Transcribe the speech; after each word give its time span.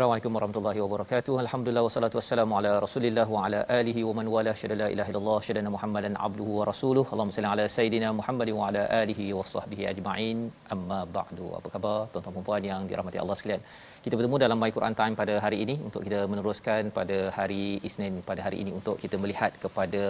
Assalamualaikum 0.00 0.36
warahmatullahi 0.36 0.80
wabarakatuh. 0.82 1.32
Alhamdulillah 1.42 1.82
wassalatu 1.86 2.16
wassalamu 2.18 2.52
ala 2.58 2.70
Rasulillah 2.84 3.26
wa 3.34 3.40
ala 3.46 3.58
alihi 3.78 4.00
wa 4.08 4.12
man 4.18 4.26
wala 4.34 4.52
syada 4.60 4.76
la 4.82 4.86
ilaha 4.94 5.10
illallah 5.12 5.38
syada 5.46 5.72
Muhammadan 5.74 6.14
abduhu 6.26 6.52
wa 6.58 6.64
rasuluh. 6.70 7.04
Allahumma 7.12 7.34
salli 7.36 7.50
ala 7.50 7.64
sayidina 7.74 8.08
Muhammad 8.20 8.48
wa 8.58 8.68
ala 8.68 8.82
alihi 9.00 9.26
wa 9.38 9.44
sahbihi 9.52 9.84
ajma'in. 9.92 10.38
Amma 10.74 11.00
ba'du. 11.16 11.48
Apa 11.58 11.68
khabar 11.74 11.98
tuan-tuan 12.14 12.34
dan 12.38 12.46
puan 12.48 12.62
yang 12.70 12.88
dirahmati 12.90 13.20
Allah 13.24 13.36
sekalian? 13.40 13.62
Kita 14.04 14.16
bertemu 14.18 14.36
dalam 14.42 14.58
My 14.62 14.70
Quran 14.74 14.94
Time 14.98 15.14
pada 15.18 15.34
hari 15.44 15.56
ini 15.64 15.74
untuk 15.86 16.00
kita 16.06 16.18
meneruskan 16.32 16.88
pada 16.98 17.16
hari 17.38 17.64
Isnin 17.88 18.14
pada 18.28 18.40
hari 18.46 18.58
ini 18.62 18.70
untuk 18.78 18.94
kita 19.02 19.16
melihat 19.22 19.52
kepada 19.64 20.02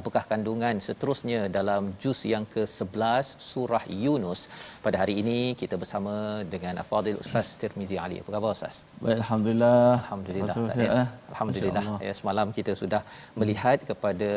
apakah 0.00 0.22
kandungan 0.30 0.76
seterusnya 0.86 1.40
dalam 1.54 1.82
juz 2.02 2.18
yang 2.32 2.44
ke-11 2.54 3.26
surah 3.50 3.84
Yunus. 4.04 4.40
Pada 4.86 4.96
hari 5.02 5.14
ini 5.22 5.38
kita 5.60 5.76
bersama 5.82 6.14
dengan 6.54 6.82
Afadil 6.82 7.16
Ustaz 7.22 7.56
Tirmizi 7.62 7.96
Ali. 8.04 8.18
Apa 8.22 8.30
khabar 8.36 8.50
Ustaz? 8.58 8.76
Baik, 9.00 9.16
Alhamdulillah. 9.22 9.88
Alhamdulillah. 10.02 10.52
Betul, 10.52 10.68
Ustaz, 10.68 10.84
ya. 10.84 10.92
ya. 10.98 11.04
Alhamdulillah. 11.32 11.86
Ya, 12.08 12.12
semalam 12.20 12.46
kita 12.58 12.74
sudah 12.82 13.02
melihat 13.40 13.80
kepada 13.92 14.30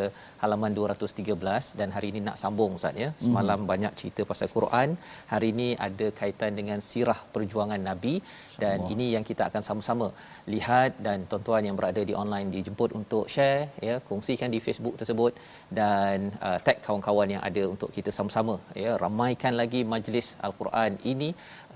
halaman 0.44 0.72
213 0.80 1.76
dan 1.82 1.92
hari 1.98 2.08
ini 2.14 2.22
nak 2.30 2.40
sambung 2.44 2.80
Ustaz 2.80 2.96
ya. 3.04 3.12
Semalam 3.26 3.60
hmm. 3.60 3.72
banyak 3.74 3.94
cerita 4.00 4.24
pasal 4.32 4.48
Quran. 4.56 4.96
Hari 5.34 5.50
ini 5.56 5.70
ada 5.90 6.10
kaitan 6.22 6.56
dengan 6.62 6.80
sirah 6.90 7.20
perjuangan 7.36 7.84
Nabi 7.92 8.16
dan 8.62 8.78
Allah. 8.82 8.94
ini 8.94 9.06
yang 9.16 9.26
kita 9.30 9.44
akan 9.50 9.62
sama-sama 9.68 10.08
lihat 10.54 10.92
dan 11.06 11.26
tuan-tuan 11.30 11.64
yang 11.68 11.76
berada 11.80 12.02
di 12.10 12.14
online 12.24 12.50
dijemput 12.56 12.92
untuk 13.00 13.26
share 13.34 13.62
ya, 13.88 13.96
kongsikan 14.10 14.50
di 14.56 14.60
Facebook 14.66 14.96
tersebut 15.02 15.34
dan 15.80 16.30
uh, 16.48 16.58
tag 16.66 16.78
kawan-kawan 16.86 17.30
yang 17.36 17.44
ada 17.50 17.64
untuk 17.74 17.90
kita 17.98 18.14
sama-sama 18.18 18.56
ya 18.84 18.94
ramaikan 19.04 19.56
lagi 19.62 19.82
majlis 19.94 20.28
al-Quran 20.48 20.92
ini 21.14 21.30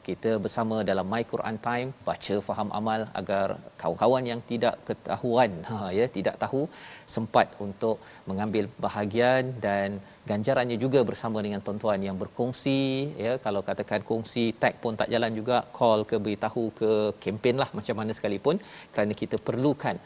kita 0.07 0.31
bersama 0.43 0.75
dalam 0.89 1.05
My 1.13 1.23
Quran 1.31 1.57
Time 1.67 1.89
baca 2.07 2.35
faham 2.47 2.69
amal 2.79 3.01
agar 3.21 3.47
kawan-kawan 3.81 4.23
yang 4.31 4.41
tidak 4.51 4.75
ketahuan 4.87 5.51
ha 5.69 5.77
ya 5.99 6.05
tidak 6.17 6.35
tahu 6.43 6.61
sempat 7.15 7.47
untuk 7.65 7.97
mengambil 8.29 8.67
bahagian 8.85 9.43
dan 9.65 9.99
ganjarannya 10.29 10.77
juga 10.85 11.01
bersama 11.09 11.43
dengan 11.45 11.63
tuan-tuan 11.65 12.01
yang 12.07 12.17
berkongsi 12.23 12.79
ya 13.25 13.33
kalau 13.45 13.61
katakan 13.69 14.01
kongsi 14.11 14.45
tag 14.61 14.75
pun 14.83 14.95
tak 15.01 15.11
jalan 15.13 15.33
juga 15.39 15.57
call 15.77 16.01
ke 16.11 16.17
beritahu 16.25 16.63
ke 16.79 16.91
kempen 17.25 17.57
lah 17.63 17.69
macam 17.79 17.97
mana 18.01 18.11
sekalipun 18.17 18.57
kerana 18.95 19.13
kita 19.21 19.37
perlukan 19.49 19.97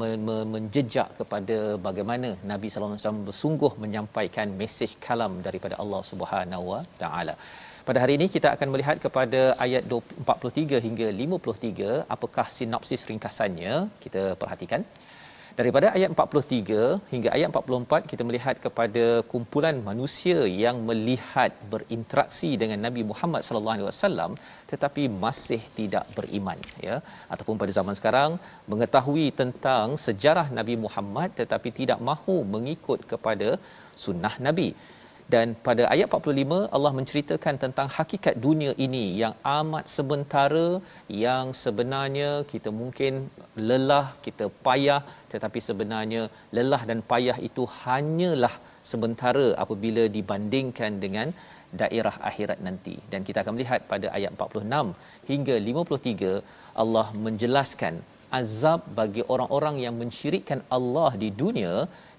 men- 0.00 0.48
menjejak 0.54 1.08
kepada 1.20 1.56
bagaimana 1.86 2.28
Nabi 2.52 2.68
sallallahu 2.68 2.92
alaihi 2.94 3.04
wasallam 3.04 3.26
bersungguh 3.30 3.72
menyampaikan 3.84 4.48
mesej 4.60 4.92
kalam 5.06 5.32
daripada 5.46 5.74
Allah 5.82 6.02
Subhanahu 6.10 6.64
wa 6.72 6.80
taala. 7.02 7.34
Pada 7.88 8.00
hari 8.02 8.14
ini 8.18 8.26
kita 8.32 8.48
akan 8.54 8.68
melihat 8.72 8.96
kepada 9.04 9.40
ayat 9.64 9.84
43 9.90 10.80
hingga 10.86 11.06
53 11.20 11.92
apakah 12.14 12.44
sinopsis 12.56 13.02
ringkasannya? 13.10 13.74
Kita 14.02 14.22
perhatikan. 14.40 14.82
Daripada 15.58 15.86
ayat 15.96 16.10
43 16.14 16.80
hingga 17.12 17.30
ayat 17.36 17.48
44 17.60 18.10
kita 18.10 18.22
melihat 18.28 18.56
kepada 18.64 19.04
kumpulan 19.30 19.78
manusia 19.88 20.36
yang 20.64 20.76
melihat 20.90 21.50
berinteraksi 21.72 22.50
dengan 22.62 22.78
Nabi 22.86 23.04
Muhammad 23.12 23.42
sallallahu 23.46 23.76
alaihi 23.76 23.88
wasallam 23.88 24.30
tetapi 24.72 25.04
masih 25.24 25.62
tidak 25.78 26.04
beriman 26.18 26.60
ya. 26.88 26.98
Ataupun 27.32 27.56
pada 27.64 27.72
zaman 27.80 27.96
sekarang 28.00 28.30
mengetahui 28.74 29.26
tentang 29.40 29.96
sejarah 30.06 30.46
Nabi 30.60 30.76
Muhammad 30.84 31.32
tetapi 31.40 31.70
tidak 31.80 32.00
mahu 32.10 32.38
mengikut 32.56 33.00
kepada 33.14 33.50
sunnah 34.04 34.36
Nabi 34.48 34.70
dan 35.34 35.48
pada 35.66 35.82
ayat 35.94 36.06
45 36.08 36.58
Allah 36.76 36.92
menceritakan 36.98 37.54
tentang 37.64 37.88
hakikat 37.96 38.34
dunia 38.46 38.72
ini 38.86 39.04
yang 39.22 39.34
amat 39.58 39.84
sementara 39.96 40.66
yang 41.24 41.52
sebenarnya 41.62 42.30
kita 42.52 42.72
mungkin 42.80 43.28
lelah 43.68 44.06
kita 44.26 44.46
payah 44.66 45.00
tetapi 45.32 45.60
sebenarnya 45.68 46.22
lelah 46.58 46.82
dan 46.90 47.00
payah 47.12 47.36
itu 47.48 47.64
hanyalah 47.82 48.54
sementara 48.92 49.46
apabila 49.64 50.04
dibandingkan 50.16 50.92
dengan 51.04 51.30
daerah 51.80 52.14
akhirat 52.28 52.58
nanti. 52.66 52.96
Dan 53.12 53.20
kita 53.28 53.38
akan 53.42 53.54
melihat 53.56 53.80
pada 53.92 54.08
ayat 54.18 54.32
46 54.32 54.96
hingga 55.30 55.56
53 55.70 56.32
Allah 56.82 57.06
menjelaskan 57.26 57.96
azab 58.38 58.80
bagi 58.98 59.22
orang-orang 59.32 59.76
yang 59.84 59.94
mensyirikkan 60.00 60.60
Allah 60.76 61.10
di 61.22 61.28
dunia 61.40 61.74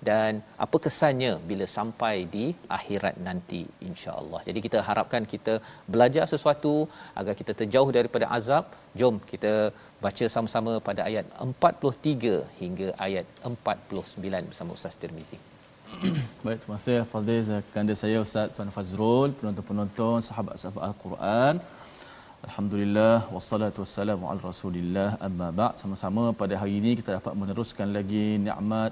dan 0.09 0.42
apa 0.66 0.78
kesannya 0.86 1.34
bila 1.50 1.66
sampai 1.78 2.16
di 2.36 2.46
akhirat 2.78 3.16
nanti 3.28 3.62
insya-Allah. 3.90 4.42
Jadi 4.48 4.59
kita 4.66 4.81
harapkan 4.90 5.25
kita 5.34 5.56
belajar 5.94 6.25
sesuatu 6.34 6.74
agar 7.22 7.36
kita 7.42 7.53
terjauh 7.62 7.90
daripada 8.00 8.28
azab. 8.38 8.66
Jom 9.00 9.16
kita 9.31 9.53
baca 10.03 10.25
sama-sama 10.36 10.74
pada 10.90 11.02
ayat 11.09 11.25
43 11.46 12.36
hingga 12.62 12.90
ayat 13.08 13.25
49 13.53 14.50
bersama 14.50 14.78
Ustaz 14.78 14.96
Tirmizi. 15.02 15.40
Baik, 16.46 16.59
terima 16.62 16.78
kasih 16.78 16.98
Fadil 17.12 17.48
ganda 17.75 17.94
saya 18.02 18.18
Ustaz 18.25 18.54
Tuan 18.56 18.72
Fazrul, 18.75 19.30
penonton-penonton, 19.39 20.18
sahabat-sahabat 20.30 20.84
Al-Quran. 20.89 21.56
Alhamdulillah 22.47 23.15
wassalatu 23.36 23.83
wassalamu 23.83 24.24
ala 24.31 24.39
Rasulillah 24.50 25.07
amma 25.27 25.47
ba'd. 25.57 25.74
Sama-sama 25.81 26.24
pada 26.41 26.56
hari 26.59 26.74
ini 26.80 26.91
kita 27.00 27.09
dapat 27.18 27.33
meneruskan 27.39 27.88
lagi 27.97 28.39
nikmat 28.45 28.91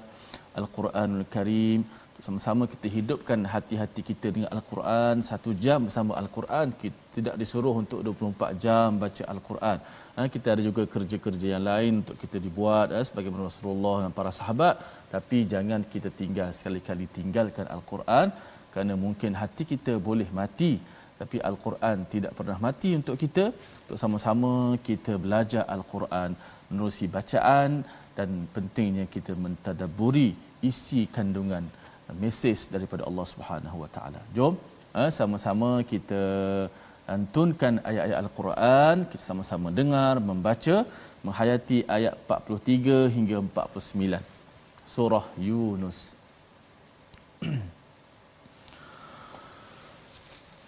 Al-Quranul 0.60 1.24
Karim. 1.34 1.80
Sama-sama 2.26 2.68
kita 2.72 2.86
hidupkan 2.96 3.40
hati-hati 3.52 4.02
kita 4.10 4.26
dengan 4.34 4.50
Al-Quran 4.56 5.24
satu 5.30 5.56
jam 5.64 5.88
bersama 5.88 6.12
Al-Quran. 6.20 6.76
Kita 6.82 7.00
tidak 7.16 7.34
disuruh 7.40 7.74
untuk 7.82 8.04
24 8.04 8.60
jam 8.64 9.00
baca 9.04 9.24
Al-Quran. 9.34 9.78
Ha, 10.16 10.28
kita 10.34 10.48
ada 10.54 10.62
juga 10.68 10.84
kerja-kerja 10.94 11.48
yang 11.54 11.64
lain 11.70 11.92
untuk 12.02 12.18
kita 12.24 12.36
dibuat 12.46 12.92
ha, 12.92 13.00
sebagaimana 13.08 13.48
Rasulullah 13.48 13.96
dan 14.04 14.12
para 14.20 14.32
sahabat. 14.40 14.76
Tapi 15.14 15.40
jangan 15.54 15.88
kita 15.94 16.12
tinggal 16.20 16.52
sekali-kali 16.60 17.08
tinggalkan 17.18 17.64
Al-Quran 17.76 18.28
kerana 18.74 18.94
mungkin 19.06 19.32
hati 19.40 19.64
kita 19.72 19.96
boleh 20.08 20.28
mati 20.40 20.72
tapi 21.20 21.36
Al-Quran 21.48 22.06
tidak 22.14 22.32
pernah 22.38 22.58
mati 22.66 22.90
untuk 23.00 23.16
kita. 23.22 23.44
Untuk 23.84 23.98
sama-sama 24.02 24.52
kita 24.88 25.12
belajar 25.24 25.62
Al-Quran 25.76 26.30
menerusi 26.70 27.06
bacaan 27.16 27.70
dan 28.18 28.30
pentingnya 28.54 29.06
kita 29.14 29.32
mentadaburi 29.44 30.30
isi 30.70 31.02
kandungan 31.16 31.64
mesej 32.22 32.60
daripada 32.74 33.02
Allah 33.08 33.26
Subhanahu 33.32 33.76
Wa 33.84 33.90
Taala. 33.96 34.20
Jom 34.36 34.54
ha, 34.96 35.02
sama-sama 35.18 35.70
kita 35.92 36.22
lantunkan 37.08 37.74
ayat-ayat 37.88 38.18
Al-Quran, 38.22 38.96
kita 39.10 39.22
sama-sama 39.30 39.68
dengar, 39.78 40.14
membaca 40.30 40.76
menghayati 41.26 41.78
ayat 41.96 42.14
43 42.28 43.14
hingga 43.16 43.36
49 43.40 44.20
surah 44.94 45.24
Yunus 45.48 45.98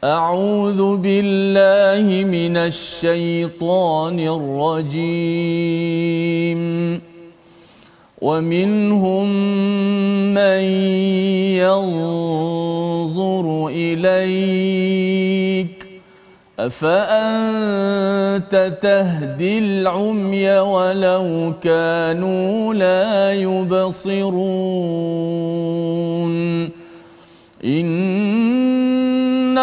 أعوذ 0.04 0.96
بالله 0.96 2.24
من 2.24 2.56
الشيطان 2.56 4.20
الرجيم. 4.20 5.00
ومنهم 8.20 9.28
من 10.34 10.60
ينظر 11.60 13.68
إليك. 13.68 15.90
أفأنت 16.58 18.54
تهدي 18.82 19.58
العمي 19.58 20.58
ولو 20.58 21.52
كانوا 21.62 22.74
لا 22.74 23.32
يبصرون؟ 23.32 24.30
إن 27.64 28.79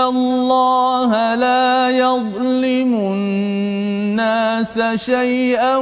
الله 0.09 1.36
لا 1.36 1.89
يظلم 1.89 2.94
الناس 2.94 4.80
شيئا 4.95 5.77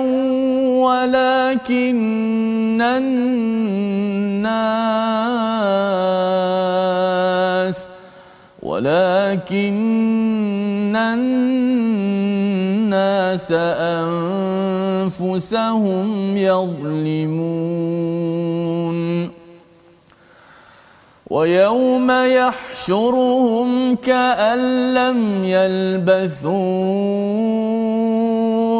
ولكن 0.85 2.81
الناس 2.81 3.45
ولكن 8.63 9.75
الناس 10.95 11.95
أنفسهم 15.11 16.37
يظلمون 16.37 17.85
ويوم 21.35 22.07
يحشرهم 22.11 23.95
كأن 23.95 24.59
لم 24.93 25.43
يلبثوا 25.43 26.55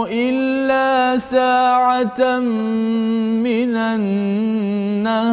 إلا 0.08 1.18
ساعة 1.18 2.40
من 2.40 3.76
النهار. 3.76 5.26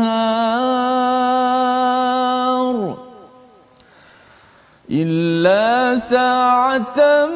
إلا 4.90 5.98
ساعة 5.98 7.26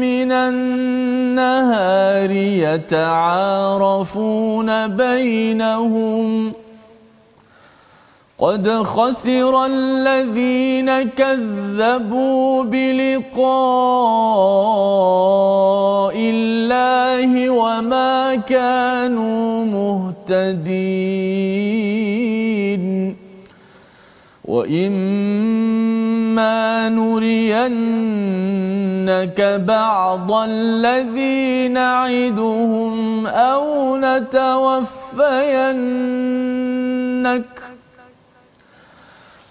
من 0.00 0.32
النهار 0.32 2.30
يتعارفون 2.80 3.88
بينهم. 4.88 6.52
قد 8.40 8.64
خسر 8.68 9.66
الذين 9.66 10.88
كذبوا 11.12 12.64
بلقاء 12.64 13.36
الله 16.16 17.50
وما 17.50 18.34
كانوا 18.34 19.64
مهتدين. 19.64 20.80
وإما 24.44 26.08
نرينك 26.88 27.60
بعض 29.68 30.32
الذي 30.32 31.68
نعدهم 31.68 33.26
أو 33.26 33.96
نتوفينك 33.96 34.90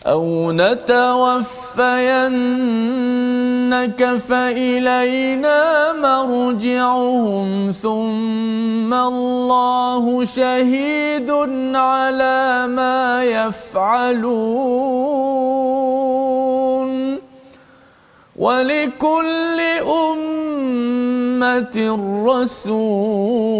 أو 0.10 0.52
نتوفينك 0.52 1.80
فإلينا 4.18 5.94
مرجعهم 5.94 7.72
ثم 7.72 8.94
الله 8.94 10.24
شهيد 10.24 11.32
على 11.76 12.68
ما 12.70 13.24
يفعلون 13.24 14.70
ولكل 18.36 19.60
أمة 20.10 21.78
رسول 22.26 23.60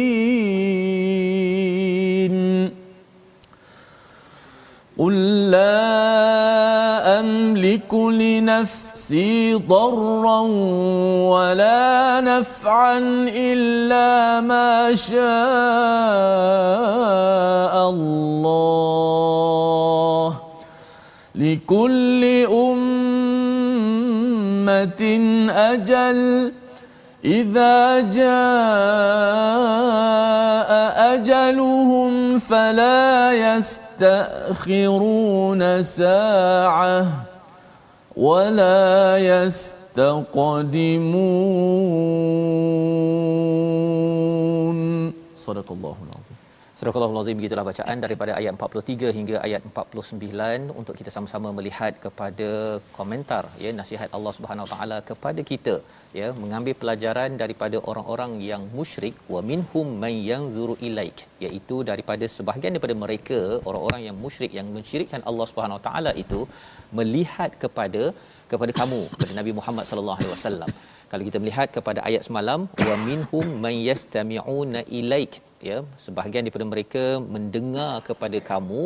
أملك 7.71 7.93
لنفسي 7.93 9.53
ضرا 9.53 10.39
ولا 11.31 12.21
نفعا 12.21 12.97
إلا 13.31 14.41
ما 14.41 14.95
شاء 14.95 15.21
الله. 17.89 19.21
لكل 21.35 22.23
أمة 22.51 22.83
أجل. 25.49 26.51
إذا 27.25 27.99
جاء 28.01 28.31
أجلهم 31.13 32.39
فلا 32.39 33.31
يستأخرون 34.01 35.83
ساعة. 35.83 37.05
ولا 38.17 39.17
يستقدمون. 39.17 40.21
صدق 45.35 45.71
الله 45.71 45.95
العظيم. 46.03 46.10
Surah 46.81 46.93
Al-Azim 47.07 47.37
begitulah 47.39 47.63
bacaan 47.67 47.97
daripada 48.03 48.31
ayat 48.37 48.53
43 48.57 49.09
hingga 49.17 49.35
ayat 49.47 49.61
49 49.71 50.77
untuk 50.79 50.93
kita 50.99 51.09
sama-sama 51.15 51.49
melihat 51.57 51.93
kepada 52.05 52.47
komentar 52.95 53.43
ya 53.63 53.71
nasihat 53.79 54.09
Allah 54.17 54.33
Subhanahu 54.37 54.65
Wa 54.65 54.71
Taala 54.71 54.97
kepada 55.09 55.41
kita 55.49 55.75
ya 56.19 56.27
mengambil 56.43 56.73
pelajaran 56.79 57.37
daripada 57.41 57.77
orang-orang 57.91 58.31
yang 58.47 58.63
musyrik. 58.79 59.13
Wa 59.33 59.41
minhum 59.49 59.89
may 60.03 60.15
yanzuru 60.29 60.77
ilaik 60.87 61.21
iaitu 61.45 61.77
daripada 61.91 62.27
sebahagian 62.37 62.73
daripada 62.75 62.95
mereka 63.03 63.39
orang-orang 63.69 64.01
yang 64.07 64.17
musyrik 64.25 64.53
yang 64.59 64.73
mensyirikkan 64.77 65.21
Allah 65.31 65.47
Subhanahu 65.51 65.79
Wa 65.79 65.85
Taala 65.89 66.13
itu 66.23 66.41
melihat 67.01 67.53
kepada 67.65 68.03
kepada 68.53 68.71
kamu 68.81 69.01
kepada 69.13 69.31
Nabi 69.41 69.53
Muhammad 69.59 69.87
sallallahu 69.91 70.19
alaihi 70.21 70.33
wasallam. 70.35 70.71
Kalau 71.13 71.23
kita 71.29 71.37
melihat 71.45 71.69
kepada 71.77 72.01
ayat 72.09 72.25
semalam 72.29 72.59
wa 72.89 72.97
minhum 73.07 73.47
may 73.67 73.77
yastami'una 73.91 74.83
ilaik 75.01 75.33
ya 75.69 75.77
sebahagian 76.05 76.45
daripada 76.45 76.67
mereka 76.73 77.03
mendengar 77.35 77.93
kepada 78.09 78.37
kamu 78.49 78.83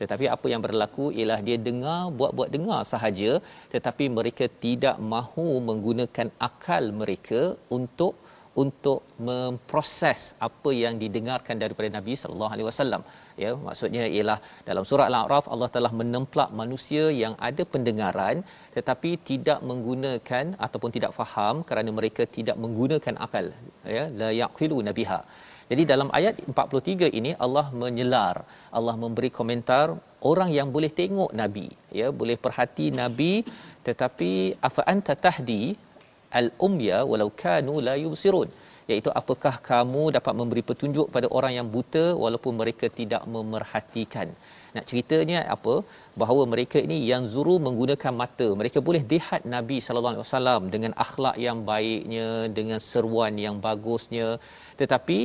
tetapi 0.00 0.26
apa 0.34 0.46
yang 0.52 0.62
berlaku 0.66 1.04
ialah 1.18 1.40
dia 1.46 1.58
dengar 1.68 2.00
buat-buat 2.18 2.50
dengar 2.56 2.80
sahaja 2.92 3.32
tetapi 3.74 4.06
mereka 4.18 4.46
tidak 4.64 4.96
mahu 5.14 5.48
menggunakan 5.68 6.30
akal 6.48 6.84
mereka 7.02 7.42
untuk 7.78 8.14
untuk 8.62 9.00
memproses 9.28 10.20
apa 10.46 10.70
yang 10.82 10.94
didengarkan 11.02 11.56
daripada 11.62 11.88
Nabi 11.96 12.14
sallallahu 12.20 12.52
alaihi 12.54 12.68
wasallam. 12.68 13.02
Ya 13.42 13.50
maksudnya 13.66 14.04
ialah 14.16 14.38
dalam 14.68 14.84
surah 14.90 15.06
al-a'raf 15.10 15.46
Allah 15.54 15.68
telah 15.76 15.92
menemplak 16.00 16.50
manusia 16.60 17.04
yang 17.22 17.34
ada 17.48 17.64
pendengaran 17.74 18.38
tetapi 18.76 19.10
tidak 19.30 19.60
menggunakan 19.70 20.56
ataupun 20.66 20.92
tidak 20.96 21.12
faham 21.18 21.56
kerana 21.70 21.92
mereka 21.98 22.24
tidak 22.38 22.56
menggunakan 22.64 23.16
akal. 23.26 23.48
Ya 23.96 24.04
la 24.22 24.30
yaqilu 24.42 24.78
nabiha 24.88 25.20
jadi 25.70 25.82
dalam 25.92 26.08
ayat 26.18 26.34
43 26.50 27.10
ini 27.18 27.30
Allah 27.44 27.66
menyelar, 27.82 28.36
Allah 28.78 28.94
memberi 29.04 29.30
komentar 29.38 29.86
orang 30.30 30.50
yang 30.58 30.68
boleh 30.74 30.90
tengok 31.00 31.30
nabi, 31.40 31.66
ya, 31.98 32.08
boleh 32.20 32.36
perhati 32.44 32.86
nabi 33.00 33.32
tetapi 33.86 34.30
afa 34.68 34.82
anta 34.92 35.14
tahdi 35.26 35.64
al-umya 36.40 36.98
walau 37.10 37.30
kanu 37.42 37.74
la 37.88 37.94
yubsirun? 38.04 38.50
Iaitu 38.90 39.10
apakah 39.20 39.54
kamu 39.68 40.02
dapat 40.16 40.34
memberi 40.40 40.62
petunjuk 40.68 41.06
pada 41.14 41.26
orang 41.36 41.52
yang 41.58 41.68
buta 41.74 42.04
walaupun 42.24 42.52
mereka 42.60 42.86
tidak 42.98 43.22
memerhatikan? 43.34 44.30
Nak 44.76 44.84
ceritanya 44.90 45.40
apa? 45.54 45.74
Bahawa 46.20 46.42
mereka 46.52 46.78
ini 46.86 46.98
yang 47.10 47.26
zuru 47.32 47.56
menggunakan 47.66 48.14
mata. 48.20 48.48
Mereka 48.60 48.78
boleh 48.88 49.02
lihat 49.12 49.42
Nabi 49.54 49.78
sallallahu 49.84 50.14
alaihi 50.14 50.26
wasallam 50.26 50.62
dengan 50.74 50.92
akhlak 51.06 51.36
yang 51.46 51.58
baiknya 51.72 52.28
dengan 52.58 52.78
seruan 52.90 53.34
yang 53.46 53.58
bagusnya. 53.66 54.28
Tetapi 54.82 55.18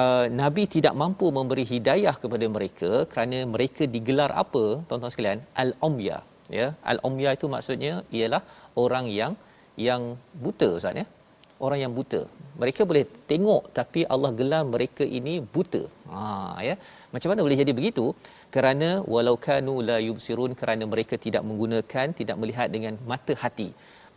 uh, 0.00 0.26
Nabi 0.42 0.64
tidak 0.74 0.94
mampu 1.02 1.26
memberi 1.38 1.64
hidayah 1.72 2.14
kepada 2.22 2.46
mereka 2.56 2.90
kerana 3.12 3.38
mereka 3.54 3.84
digelar 3.94 4.30
apa 4.42 4.64
tuan-tuan 4.88 5.12
sekalian? 5.14 5.40
Al-umya 5.62 6.18
ya. 6.58 6.68
Al-umya 6.92 7.32
itu 7.38 7.48
maksudnya 7.54 7.94
ialah 8.18 8.42
orang 8.84 9.08
yang 9.20 9.34
yang 9.88 10.02
buta 10.44 10.70
ustaz 10.78 11.00
ya. 11.02 11.06
Orang 11.66 11.78
yang 11.84 11.92
buta. 11.98 12.20
Mereka 12.60 12.82
boleh 12.90 13.04
tengok 13.30 13.62
tapi 13.78 14.00
Allah 14.14 14.30
gelar 14.38 14.62
mereka 14.74 15.04
ini 15.18 15.34
buta. 15.54 15.82
Ha 16.12 16.22
ya. 16.68 16.74
Macam 17.12 17.28
mana 17.32 17.44
boleh 17.46 17.58
jadi 17.62 17.72
begitu? 17.78 18.04
Kerana 18.54 18.88
walau 19.12 19.36
kanu 19.46 19.74
la 19.88 19.98
yubsirun 20.08 20.52
kerana 20.60 20.84
mereka 20.94 21.16
tidak 21.26 21.42
menggunakan 21.48 22.06
tidak 22.20 22.36
melihat 22.42 22.68
dengan 22.74 22.96
mata 23.12 23.34
hati. 23.42 23.68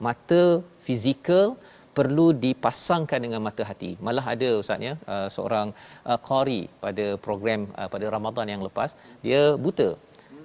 Mata 0.07 0.41
fizikal 0.85 1.45
perlu 1.97 2.27
dipasangkan 2.45 3.19
dengan 3.25 3.41
mata 3.47 3.63
hati 3.69 3.91
malah 4.07 4.25
ada 4.33 4.49
ustaz 4.61 4.87
ya 4.87 4.93
uh, 5.13 5.27
seorang 5.35 5.67
uh, 6.11 6.19
qari 6.29 6.61
pada 6.83 7.05
program 7.27 7.61
uh, 7.81 7.89
pada 7.93 8.05
Ramadan 8.15 8.47
yang 8.53 8.63
lepas 8.67 8.91
dia 9.25 9.43
buta 9.65 9.89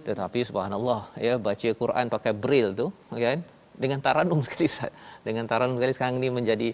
tetapi 0.08 0.40
subhanallah 0.48 1.00
ya 1.26 1.34
baca 1.48 1.70
Quran 1.82 2.06
pakai 2.14 2.32
braille 2.42 2.72
tu 2.82 2.86
kan 3.24 3.40
dengan 3.82 4.00
taranum 4.06 4.40
sekali 4.46 4.66
Ustaz. 4.72 4.92
Dengan 5.26 5.44
taranum 5.50 5.76
sekali 5.78 5.94
sekarang 5.98 6.18
ni 6.24 6.30
menjadi 6.38 6.68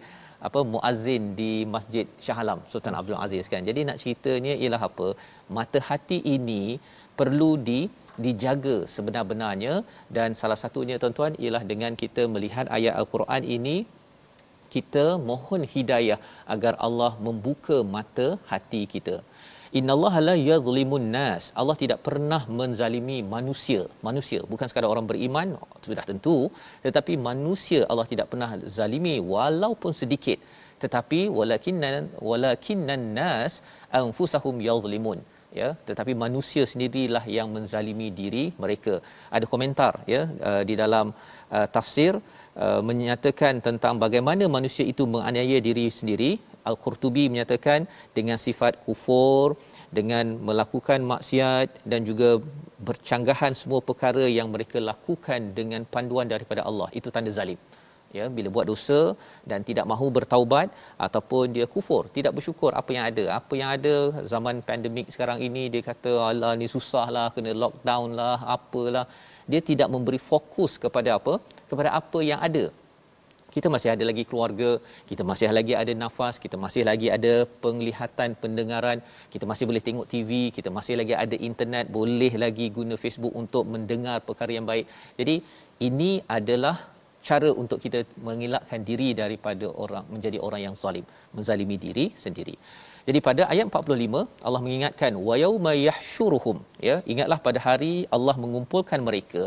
apa 0.46 0.60
muazzin 0.72 1.22
di 1.40 1.52
Masjid 1.74 2.06
Shah 2.24 2.38
Alam 2.42 2.58
Sultan 2.72 2.96
Abdul 3.00 3.20
Aziz 3.26 3.46
kan. 3.52 3.62
Jadi 3.68 3.82
nak 3.88 3.98
ceritanya 4.02 4.54
ialah 4.62 4.82
apa? 4.88 5.08
Mata 5.58 5.80
hati 5.90 6.18
ini 6.36 6.64
perlu 7.20 7.52
di 7.68 7.80
dijaga 8.24 8.76
sebenar-benarnya 8.92 9.72
dan 10.16 10.28
salah 10.40 10.58
satunya 10.60 10.96
tuan-tuan 11.00 11.32
ialah 11.44 11.62
dengan 11.72 11.92
kita 12.02 12.22
melihat 12.34 12.66
ayat 12.76 12.94
al-Quran 13.00 13.42
ini 13.56 13.76
kita 14.74 15.04
mohon 15.30 15.62
hidayah 15.74 16.18
agar 16.54 16.74
Allah 16.86 17.12
membuka 17.26 17.78
mata 17.96 18.28
hati 18.52 18.82
kita. 18.94 19.16
Innallaha 19.78 20.18
la 20.28 20.34
yadhlimun 20.50 21.06
nas. 21.16 21.44
Allah 21.60 21.76
tidak 21.82 21.98
pernah 22.06 22.42
menzalimi 22.58 23.18
manusia. 23.34 23.80
Manusia 24.08 24.40
bukan 24.52 24.66
sekadar 24.70 24.88
orang 24.94 25.06
beriman 25.10 25.48
sudah 25.86 26.04
tentu, 26.10 26.36
tetapi 26.86 27.14
manusia 27.28 27.80
Allah 27.92 28.06
tidak 28.12 28.28
pernah 28.32 28.50
zalimi 28.78 29.16
walaupun 29.34 29.92
sedikit. 30.02 30.38
Tetapi 30.82 31.20
walakinna 31.38 31.92
walakinnan 32.28 33.04
nas 33.18 33.54
anfusahum 34.00 34.56
yadhlimun. 34.68 35.20
Ya, 35.60 35.68
tetapi 35.88 36.12
manusia 36.22 36.62
sendirilah 36.70 37.22
yang 37.36 37.48
menzalimi 37.56 38.08
diri 38.18 38.42
mereka. 38.62 38.94
Ada 39.36 39.46
komentar 39.52 39.92
ya 40.14 40.22
uh, 40.48 40.62
di 40.68 40.74
dalam 40.80 41.06
uh, 41.56 41.66
tafsir 41.76 42.12
uh, 42.64 42.80
menyatakan 42.88 43.62
tentang 43.66 43.94
bagaimana 44.04 44.44
manusia 44.56 44.84
itu 44.92 45.04
menganiaya 45.14 45.58
diri 45.68 45.86
sendiri. 46.00 46.30
Al-Qurtubi 46.70 47.24
menyatakan 47.32 47.80
dengan 48.16 48.38
sifat 48.44 48.82
kufur 48.84 49.54
dengan 49.98 50.34
melakukan 50.48 51.00
maksiat 51.12 51.86
dan 51.90 52.00
juga 52.08 52.30
bercanggahan 52.88 53.52
semua 53.60 53.80
perkara 53.88 54.24
yang 54.38 54.48
mereka 54.54 54.78
lakukan 54.90 55.40
dengan 55.58 55.82
panduan 55.94 56.26
daripada 56.34 56.62
Allah. 56.70 56.88
Itu 56.98 57.08
tanda 57.14 57.32
zalim. 57.38 57.60
Ya 58.16 58.24
bila 58.36 58.48
buat 58.54 58.66
dosa 58.70 58.98
dan 59.50 59.60
tidak 59.68 59.86
mahu 59.92 60.06
bertaubat 60.16 60.68
ataupun 61.06 61.44
dia 61.56 61.66
kufur 61.74 62.02
tidak 62.16 62.32
bersyukur 62.36 62.70
apa 62.80 62.90
yang 62.96 63.04
ada. 63.10 63.24
Apa 63.38 63.54
yang 63.60 63.70
ada 63.76 63.96
zaman 64.32 64.62
pandemik 64.68 65.06
sekarang 65.14 65.38
ini 65.48 65.62
dia 65.74 65.82
kata 65.90 66.12
Allah 66.30 66.52
ni 66.60 66.68
susahlah 66.74 67.26
kena 67.34 67.52
lockdown 67.62 68.14
lah 68.20 68.38
apalah 68.56 69.06
dia 69.50 69.60
tidak 69.70 69.88
memberi 69.94 70.20
fokus 70.30 70.74
kepada 70.84 71.10
apa 71.18 71.34
kepada 71.70 71.90
apa 72.00 72.18
yang 72.30 72.40
ada 72.48 72.64
kita 73.56 73.68
masih 73.74 73.88
ada 73.92 74.04
lagi 74.08 74.24
keluarga, 74.30 74.70
kita 75.10 75.22
masih 75.28 75.48
lagi 75.58 75.74
ada 75.82 75.92
nafas, 76.02 76.34
kita 76.44 76.56
masih 76.64 76.82
lagi 76.88 77.08
ada 77.16 77.32
penglihatan, 77.64 78.30
pendengaran, 78.42 78.98
kita 79.32 79.44
masih 79.50 79.64
boleh 79.70 79.82
tengok 79.86 80.06
TV, 80.12 80.30
kita 80.56 80.68
masih 80.78 80.94
lagi 81.00 81.14
ada 81.24 81.36
internet, 81.48 81.86
boleh 81.98 82.32
lagi 82.44 82.66
guna 82.78 82.96
Facebook 83.04 83.32
untuk 83.42 83.64
mendengar 83.74 84.18
perkara 84.28 84.52
yang 84.58 84.68
baik. 84.72 84.84
Jadi 85.20 85.36
ini 85.88 86.10
adalah 86.38 86.76
cara 87.28 87.48
untuk 87.62 87.78
kita 87.84 88.00
mengelakkan 88.28 88.80
diri 88.88 89.08
daripada 89.22 89.66
orang 89.84 90.04
menjadi 90.14 90.38
orang 90.46 90.60
yang 90.66 90.76
zalim, 90.82 91.06
menzalimi 91.36 91.76
diri 91.86 92.06
sendiri. 92.24 92.54
Jadi 93.06 93.18
pada 93.28 93.42
ayat 93.52 93.66
45 93.70 94.22
Allah 94.46 94.60
mengingatkan 94.64 95.12
wa 95.26 95.34
yauma 95.42 95.72
yahsyuruhum 95.88 96.56
ya 96.88 96.96
ingatlah 97.12 97.38
pada 97.46 97.60
hari 97.66 97.94
Allah 98.16 98.34
mengumpulkan 98.44 99.00
mereka 99.08 99.46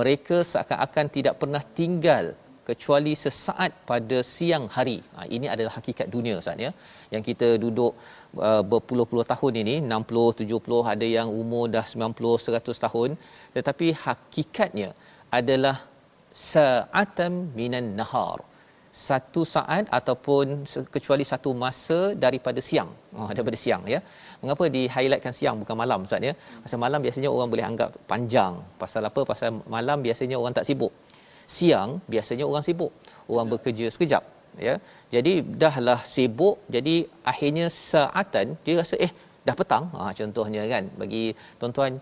mereka 0.00 0.36
seakan-akan 0.50 1.06
tidak 1.16 1.34
pernah 1.42 1.62
tinggal 1.78 2.26
kecuali 2.68 3.12
sesaat 3.24 3.72
pada 3.90 4.18
siang 4.34 4.66
hari. 4.76 4.98
Ha, 5.14 5.26
ini 5.36 5.46
adalah 5.54 5.72
hakikat 5.78 6.08
dunia 6.14 6.34
Ustaz 6.42 6.64
ya. 6.66 6.70
Yang 7.14 7.22
kita 7.30 7.48
duduk 7.64 7.92
uh, 8.48 8.62
berpuluh-puluh 8.72 9.26
tahun 9.32 9.54
ini, 9.62 9.74
60, 9.96 10.48
70, 10.48 10.92
ada 10.94 11.06
yang 11.16 11.28
umur 11.42 11.64
dah 11.76 11.84
90, 11.94 12.46
100 12.46 12.84
tahun, 12.86 13.10
tetapi 13.56 13.88
hakikatnya 14.04 14.88
adalah 15.38 15.76
sa'atan 16.52 17.32
minan 17.58 17.88
nahar. 18.00 18.38
Satu 18.94 19.42
saat 19.54 19.84
ataupun 19.98 20.46
kecuali 20.94 21.24
satu 21.32 21.50
masa 21.62 21.98
daripada 22.24 22.60
siang. 22.68 22.90
Oh, 23.18 23.30
daripada 23.36 23.58
siang 23.64 23.82
ya. 23.94 23.98
Mengapa 24.42 24.64
di 24.76 24.82
highlightkan 24.94 25.34
siang 25.38 25.56
bukan 25.62 25.76
malam 25.82 26.06
Ustaz 26.06 26.28
ya? 26.30 26.34
Pasal 26.64 26.78
malam 26.84 27.00
biasanya 27.06 27.28
orang 27.34 27.48
boleh 27.54 27.66
anggap 27.70 27.90
panjang. 28.12 28.54
Pasal 28.82 29.02
apa? 29.10 29.22
Pasal 29.32 29.50
malam 29.76 29.98
biasanya 30.06 30.38
orang 30.42 30.54
tak 30.58 30.68
sibuk 30.70 30.94
siang 31.56 31.90
biasanya 32.12 32.44
orang 32.50 32.64
sibuk 32.68 32.92
orang 33.32 33.46
bekerja 33.52 33.86
sekejap 33.94 34.24
ya 34.66 34.74
jadi 35.14 35.32
dahlah 35.62 36.00
sibuk 36.14 36.56
jadi 36.74 36.96
akhirnya 37.32 37.66
saatan 37.90 38.56
dia 38.64 38.74
rasa 38.80 38.96
eh 39.06 39.12
dah 39.46 39.56
petang 39.60 39.84
ha 39.94 40.10
contohnya 40.18 40.62
kan 40.72 40.84
bagi 41.00 41.24
tuan-tuan 41.58 41.94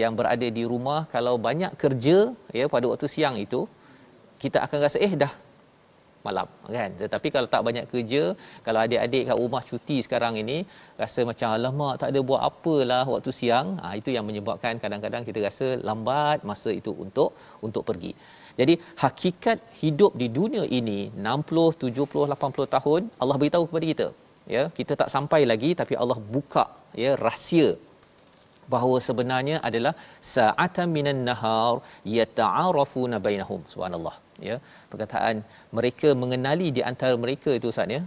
yang 0.00 0.12
berada 0.18 0.48
di 0.58 0.62
rumah 0.72 1.00
kalau 1.14 1.34
banyak 1.48 1.72
kerja 1.82 2.18
ya 2.58 2.66
pada 2.74 2.86
waktu 2.90 3.08
siang 3.14 3.36
itu 3.44 3.60
kita 4.42 4.58
akan 4.66 4.78
rasa 4.86 4.98
eh 5.06 5.12
dah 5.22 5.32
malam 6.26 6.48
kan? 6.76 6.90
Tetapi 7.02 7.28
kalau 7.34 7.48
tak 7.54 7.62
banyak 7.68 7.86
kerja 7.92 8.22
kalau 8.66 8.80
adik-adik 8.84 9.22
kat 9.28 9.36
rumah 9.42 9.62
cuti 9.70 9.98
sekarang 10.06 10.34
ini 10.42 10.58
rasa 11.02 11.20
macam 11.30 11.48
alamak 11.56 11.94
tak 12.02 12.08
ada 12.12 12.20
buat 12.30 12.42
apalah 12.50 13.04
waktu 13.12 13.32
siang. 13.38 13.68
Ha, 13.82 13.94
itu 14.00 14.12
yang 14.16 14.24
menyebabkan 14.28 14.82
kadang-kadang 14.84 15.24
kita 15.28 15.40
rasa 15.48 15.68
lambat 15.88 16.40
masa 16.50 16.72
itu 16.80 16.94
untuk 17.04 17.30
untuk 17.68 17.84
pergi. 17.90 18.12
Jadi 18.60 18.74
hakikat 19.02 19.58
hidup 19.82 20.12
di 20.22 20.26
dunia 20.38 20.64
ini 20.78 21.00
60, 21.16 21.84
70, 21.84 22.26
80 22.36 22.74
tahun 22.76 23.02
Allah 23.22 23.36
beritahu 23.42 23.64
kepada 23.70 23.86
kita. 23.92 24.08
Ya, 24.54 24.62
kita 24.78 24.92
tak 25.00 25.10
sampai 25.14 25.40
lagi 25.50 25.70
tapi 25.80 25.94
Allah 26.02 26.18
buka 26.34 26.64
ya 27.02 27.12
rahsia 27.26 27.68
bahawa 28.72 28.96
sebenarnya 29.08 29.56
adalah 29.68 29.92
sa'atan 30.34 30.88
minan 30.96 31.20
nahar 31.28 31.74
yata'arafuna 32.16 33.18
bainahum. 33.26 33.62
Subhanallah 33.74 34.16
ya. 34.48 34.56
Perkataan 34.92 35.44
mereka 35.78 36.08
mengenali 36.22 36.68
di 36.76 36.82
antara 36.90 37.14
mereka 37.24 37.50
itu 37.58 37.68
Ustaz 37.72 37.96
ya. 37.96 38.02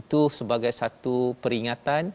Itu 0.00 0.20
sebagai 0.38 0.72
satu 0.80 1.16
peringatan 1.44 2.12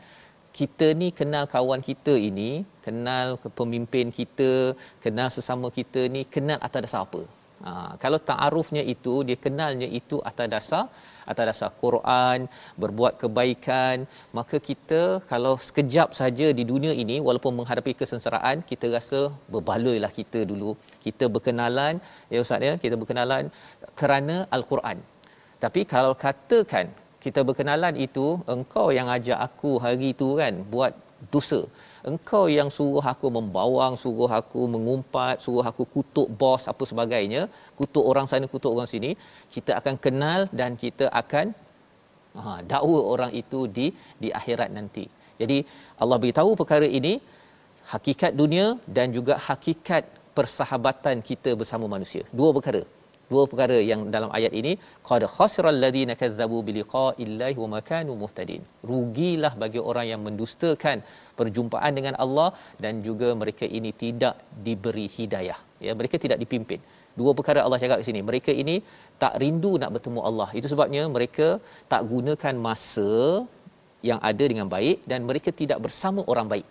kita 0.59 0.87
ni 1.01 1.07
kenal 1.19 1.47
kawan 1.53 1.81
kita 1.89 2.13
ini 2.29 2.67
kenal 2.85 3.39
pemimpin 3.59 4.11
kita 4.11 4.75
kenal 5.03 5.31
sesama 5.35 5.67
kita 5.71 6.01
ni 6.11 6.21
kenal 6.27 6.59
atas 6.67 6.81
dasar 6.85 7.01
apa 7.07 7.21
Ha, 7.67 7.71
kalau 8.03 8.19
ta'arufnya 8.29 8.83
itu, 8.93 9.13
dia 9.27 9.37
kenalnya 9.45 9.87
itu 9.99 10.17
atas 10.29 10.47
dasar 10.53 10.83
atas 11.31 11.45
dasar 11.49 11.69
Quran, 11.83 12.39
berbuat 12.81 13.13
kebaikan, 13.21 14.05
maka 14.37 14.57
kita 14.69 15.01
kalau 15.31 15.53
sekejap 15.67 16.09
saja 16.19 16.47
di 16.59 16.63
dunia 16.71 16.93
ini 17.03 17.17
walaupun 17.27 17.53
menghadapi 17.59 17.93
kesengsaraan, 17.99 18.65
kita 18.71 18.87
rasa 18.97 19.21
berbaloilah 19.53 20.11
kita 20.19 20.41
dulu. 20.51 20.71
Kita 21.05 21.27
berkenalan, 21.35 21.93
ya 22.33 22.39
Ustaz 22.45 22.67
ya, 22.69 22.73
kita 22.83 22.97
berkenalan 23.01 23.43
kerana 23.99 24.35
Al-Quran. 24.57 24.97
Tapi 25.63 25.81
kalau 25.93 26.13
katakan 26.25 26.89
kita 27.23 27.41
berkenalan 27.47 27.95
itu, 28.07 28.27
engkau 28.55 28.87
yang 28.97 29.07
ajak 29.15 29.39
aku 29.47 29.71
hari 29.83 30.09
itu 30.15 30.29
kan 30.41 30.53
buat 30.73 30.93
dosa 31.33 31.61
engkau 32.09 32.43
yang 32.57 32.69
suruh 32.77 33.05
aku 33.13 33.27
membawang 33.37 33.93
suruh 34.03 34.31
aku 34.39 34.61
mengumpat 34.73 35.35
suruh 35.45 35.65
aku 35.71 35.83
kutuk 35.95 36.27
bos 36.41 36.63
apa 36.71 36.83
sebagainya 36.91 37.41
kutuk 37.79 38.05
orang 38.11 38.27
sana 38.31 38.45
kutuk 38.53 38.71
orang 38.75 38.89
sini 38.93 39.11
kita 39.55 39.71
akan 39.79 39.95
kenal 40.05 40.39
dan 40.59 40.73
kita 40.83 41.07
akan 41.21 41.47
ha 42.41 42.53
dakwa 42.71 42.99
orang 43.13 43.31
itu 43.41 43.59
di 43.77 43.87
di 44.23 44.29
akhirat 44.39 44.69
nanti. 44.77 45.05
Jadi 45.41 45.57
Allah 46.01 46.17
beritahu 46.23 46.51
perkara 46.61 46.87
ini 46.99 47.13
hakikat 47.93 48.31
dunia 48.41 48.65
dan 48.97 49.07
juga 49.17 49.35
hakikat 49.47 50.03
persahabatan 50.37 51.19
kita 51.29 51.51
bersama 51.61 51.85
manusia. 51.95 52.23
Dua 52.39 52.49
perkara 52.57 52.81
dua 53.31 53.43
perkara 53.51 53.77
yang 53.91 54.01
dalam 54.15 54.29
ayat 54.37 54.53
ini 54.61 54.73
qad 55.09 55.23
khasiral 55.35 55.79
ladina 55.83 56.13
kadzabu 56.21 56.57
biliqa'illahi 56.67 57.57
wa 57.63 57.69
ma 57.73 57.79
kanu 57.91 58.13
muhtadin. 58.23 58.63
Rugilah 58.91 59.53
bagi 59.63 59.81
orang 59.91 60.07
yang 60.11 60.21
mendustakan 60.27 60.97
perjumpaan 61.39 61.93
dengan 61.99 62.15
Allah 62.25 62.49
dan 62.83 63.03
juga 63.07 63.29
mereka 63.43 63.67
ini 63.77 63.91
tidak 64.03 64.35
diberi 64.67 65.07
hidayah. 65.17 65.59
Ya 65.87 65.93
mereka 66.01 66.17
tidak 66.25 66.39
dipimpin. 66.43 66.81
Dua 67.19 67.31
perkara 67.37 67.59
Allah 67.65 67.79
cakap 67.83 67.97
di 68.01 68.05
sini. 68.09 68.19
Mereka 68.29 68.51
ini 68.63 68.75
tak 69.23 69.33
rindu 69.43 69.71
nak 69.81 69.91
bertemu 69.95 70.19
Allah. 70.29 70.49
Itu 70.59 70.67
sebabnya 70.73 71.03
mereka 71.15 71.47
tak 71.91 72.03
gunakan 72.11 72.55
masa 72.67 73.11
yang 74.09 74.19
ada 74.29 74.43
dengan 74.51 74.67
baik 74.75 74.99
dan 75.11 75.19
mereka 75.29 75.49
tidak 75.61 75.79
bersama 75.85 76.21
orang 76.33 76.47
baik. 76.53 76.67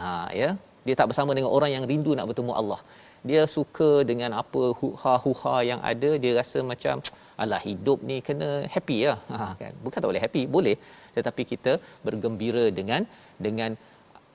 Ha 0.00 0.10
ya. 0.40 0.50
Dia 0.86 0.94
tak 1.00 1.08
bersama 1.10 1.30
dengan 1.36 1.50
orang 1.56 1.70
yang 1.76 1.84
rindu 1.90 2.12
nak 2.18 2.26
bertemu 2.30 2.52
Allah 2.60 2.80
dia 3.28 3.42
suka 3.56 3.90
dengan 4.10 4.30
apa 4.42 4.62
huha 4.80 5.14
huha 5.24 5.56
yang 5.70 5.80
ada. 5.92 6.10
Dia 6.22 6.32
rasa 6.40 6.58
macam 6.72 6.96
alah 7.42 7.60
hidup 7.68 7.98
ni 8.08 8.16
kena 8.26 8.50
happy 8.74 8.98
lah. 9.10 9.18
Ha 9.32 9.46
kan? 9.60 9.72
Bukan 9.84 9.98
tak 10.02 10.10
boleh 10.10 10.24
happy 10.26 10.42
boleh. 10.56 10.76
Tetapi 11.16 11.42
kita 11.52 11.72
bergembira 12.06 12.64
dengan 12.78 13.02
dengan 13.46 13.70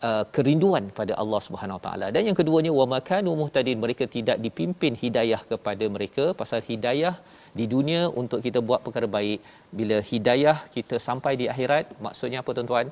uh, 0.08 0.24
kerinduan 0.36 0.86
pada 1.00 1.13
Allah 1.24 1.42
Subhanahu 1.48 1.80
taala. 1.86 2.10
Dan 2.15 2.30
yang 2.30 2.38
keduanya 2.42 2.72
wa 2.80 2.86
makanu 2.96 3.34
muhtadin. 3.42 3.80
Mereka 3.86 4.06
tidak 4.18 4.38
dipimpin 4.46 4.94
hidayah 5.04 5.42
kepada 5.51 5.88
mereka 5.98 6.25
pasal 6.42 6.62
hidayah 6.70 7.15
di 7.60 7.68
dunia 7.74 8.04
untuk 8.22 8.39
kita 8.46 8.62
buat 8.70 8.82
perkara 8.86 9.10
baik. 9.18 9.42
Bila 9.80 10.00
hidayah 10.12 10.58
kita 10.77 10.98
sampai 11.10 11.34
di 11.42 11.48
akhirat 11.56 11.86
maksudnya 12.08 12.42
apa 12.46 12.54
tuan-tuan 12.58 12.89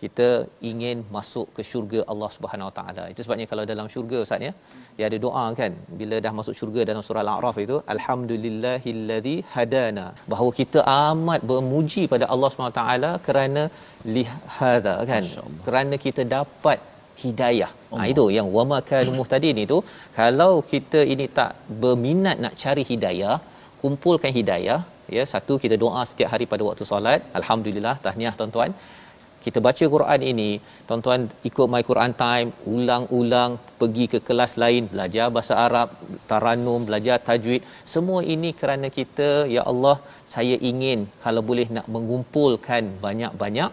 kita 0.00 0.28
ingin 0.70 0.96
masuk 1.14 1.46
ke 1.56 1.62
syurga 1.68 2.00
Allah 2.12 2.28
Subhanahu 2.34 2.70
taala. 2.78 3.04
Itu 3.12 3.20
sebabnya 3.24 3.46
kalau 3.52 3.64
dalam 3.70 3.86
syurga 3.94 4.18
ustaz 4.24 4.46
ya 4.46 4.52
dia 4.96 5.04
ada 5.08 5.18
doa 5.26 5.44
kan? 5.60 5.72
Bila 6.00 6.16
dah 6.26 6.32
masuk 6.38 6.54
syurga 6.58 6.80
dalam 6.90 7.02
surah 7.06 7.22
al-a'raf 7.24 7.56
itu 7.64 7.76
alhamdulillahillazi 7.94 9.36
hadana. 9.54 10.06
Bahawa 10.32 10.50
kita 10.60 10.82
amat 11.10 11.40
bermuji 11.52 12.04
pada 12.14 12.26
Allah 12.34 12.50
Subhanahu 12.52 12.78
taala 12.80 13.12
kerana 13.28 13.62
lihada 14.16 14.96
kan? 15.12 15.24
Kerana 15.68 15.96
kita 16.06 16.24
dapat 16.36 16.80
hidayah. 17.22 17.70
Ha 17.92 18.04
itu 18.12 18.24
yang 18.38 18.48
wama 18.56 18.78
kan 18.90 19.06
muhtadin 19.18 19.58
itu 19.66 19.78
kalau 20.18 20.52
kita 20.72 21.02
ini 21.14 21.26
tak 21.38 21.52
berminat 21.84 22.36
nak 22.44 22.54
cari 22.64 22.84
hidayah, 22.92 23.36
kumpulkan 23.84 24.32
hidayah 24.38 24.80
ya 25.16 25.24
satu 25.32 25.54
kita 25.64 25.76
doa 25.84 26.02
setiap 26.10 26.30
hari 26.34 26.46
pada 26.52 26.62
waktu 26.68 26.84
solat. 26.92 27.20
Alhamdulillah 27.40 27.96
tahniah 28.06 28.34
tuan-tuan 28.40 28.72
kita 29.44 29.58
baca 29.66 29.84
Quran 29.94 30.20
ini 30.30 30.50
tuan-tuan 30.86 31.22
ikut 31.48 31.66
my 31.74 31.82
Quran 31.90 32.12
time 32.24 32.48
ulang-ulang 32.74 33.52
pergi 33.80 34.06
ke 34.12 34.18
kelas 34.28 34.54
lain 34.62 34.84
belajar 34.92 35.26
bahasa 35.36 35.54
Arab 35.66 35.88
taranum 36.30 36.82
belajar 36.88 37.18
tajwid 37.28 37.62
semua 37.94 38.20
ini 38.34 38.50
kerana 38.60 38.90
kita 38.98 39.28
ya 39.56 39.64
Allah 39.72 39.96
saya 40.34 40.56
ingin 40.70 41.02
kalau 41.26 41.44
boleh 41.50 41.68
nak 41.78 41.86
mengumpulkan 41.96 42.84
banyak-banyak 43.06 43.70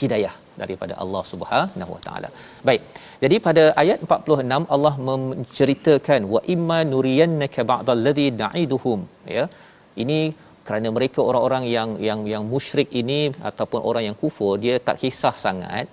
hidayah 0.00 0.34
daripada 0.62 0.94
Allah 1.02 1.22
Subhanahu 1.32 1.92
Wa 1.96 2.02
Taala. 2.06 2.28
Baik. 2.68 2.82
Jadi 3.22 3.36
pada 3.46 3.64
ayat 3.82 3.98
46 4.08 4.74
Allah 4.74 4.94
menceritakan 5.08 6.20
wa 6.34 6.40
imma 6.54 6.78
nuriyannaka 6.92 7.68
ba'dal 7.72 8.02
ladzi 8.06 8.28
na'iduhum 8.42 9.00
ya. 9.36 9.44
Ini 10.02 10.18
kerana 10.66 10.88
mereka 10.96 11.20
orang-orang 11.28 11.64
yang 11.76 11.90
yang 12.08 12.20
yang 12.32 12.42
musyrik 12.52 12.90
ini 13.00 13.20
ataupun 13.50 13.80
orang 13.90 14.02
yang 14.08 14.16
kufur 14.22 14.52
dia 14.64 14.74
tak 14.88 14.98
kisah 15.02 15.36
sangat. 15.46 15.86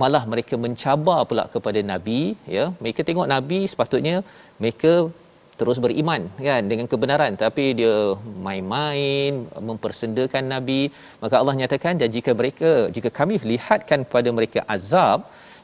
Malah 0.00 0.22
mereka 0.32 0.54
mencabar 0.64 1.20
pula 1.30 1.44
kepada 1.54 1.80
nabi 1.92 2.20
ya. 2.56 2.64
Mereka 2.82 3.00
tengok 3.08 3.28
nabi 3.34 3.58
sepatutnya 3.72 4.16
mereka 4.60 4.92
terus 5.60 5.78
beriman 5.84 6.22
kan 6.48 6.62
dengan 6.70 6.86
kebenaran. 6.92 7.32
Tapi 7.44 7.64
dia 7.80 7.94
main-main 8.46 9.32
mempersendakan 9.68 10.44
nabi. 10.54 10.82
Maka 11.22 11.34
Allah 11.40 11.56
nyatakan 11.60 12.00
dan 12.02 12.08
jika 12.16 12.32
mereka 12.40 12.72
jika 12.96 13.10
kami 13.20 13.36
lihatkan 13.52 14.02
pada 14.14 14.32
mereka 14.38 14.62
azab 14.76 15.20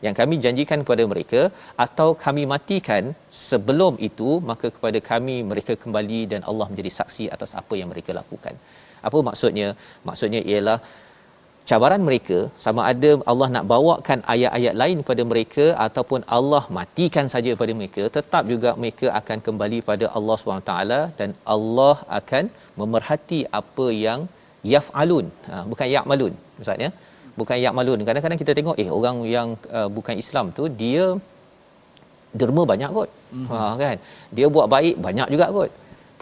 yang 0.07 0.15
kami 0.21 0.35
janjikan 0.45 0.81
kepada 0.85 1.05
mereka 1.13 1.41
atau 1.87 2.09
kami 2.25 2.43
matikan 2.53 3.05
sebelum 3.49 3.95
itu 4.09 4.31
maka 4.51 4.69
kepada 4.77 5.01
kami 5.11 5.37
mereka 5.51 5.75
kembali 5.83 6.21
dan 6.33 6.41
Allah 6.51 6.69
menjadi 6.71 6.93
saksi 6.99 7.27
atas 7.37 7.53
apa 7.63 7.75
yang 7.81 7.91
mereka 7.93 8.13
lakukan. 8.21 8.55
Apa 9.09 9.19
maksudnya? 9.29 9.69
Maksudnya 10.09 10.41
ialah 10.53 10.79
cabaran 11.71 12.03
mereka 12.09 12.39
sama 12.65 12.83
ada 12.93 13.11
Allah 13.31 13.49
nak 13.55 13.65
bawakan 13.73 14.21
ayat-ayat 14.35 14.75
lain 14.83 14.99
pada 15.11 15.23
mereka 15.33 15.65
ataupun 15.87 16.21
Allah 16.37 16.63
matikan 16.79 17.27
saja 17.35 17.53
pada 17.63 17.73
mereka 17.81 18.05
tetap 18.17 18.45
juga 18.53 18.71
mereka 18.83 19.07
akan 19.21 19.39
kembali 19.47 19.79
pada 19.91 20.07
Allah 20.19 20.37
SWT 20.43 20.75
dan 21.21 21.31
Allah 21.55 21.97
akan 22.21 22.45
memerhati 22.81 23.41
apa 23.61 23.87
yang 24.07 24.23
yaf'alun 24.75 25.27
ha, 25.49 25.63
bukan 25.73 25.89
ya'malun 25.97 26.33
maksudnya 26.57 26.91
bukan 27.41 27.57
ya'malun 27.65 28.01
kadang-kadang 28.09 28.41
kita 28.43 28.53
tengok 28.59 28.77
eh 28.85 28.91
orang 28.99 29.17
yang 29.35 29.49
uh, 29.79 29.89
bukan 29.97 30.17
Islam 30.23 30.47
tu 30.59 30.65
dia 30.83 31.05
derma 32.41 32.63
banyak 32.73 32.91
kot. 32.99 33.11
Mm-hmm. 33.35 33.49
ha 33.53 33.75
kan? 33.83 33.97
Dia 34.37 34.47
buat 34.57 34.67
baik 34.75 34.95
banyak 35.07 35.29
juga 35.35 35.47
kot. 35.57 35.73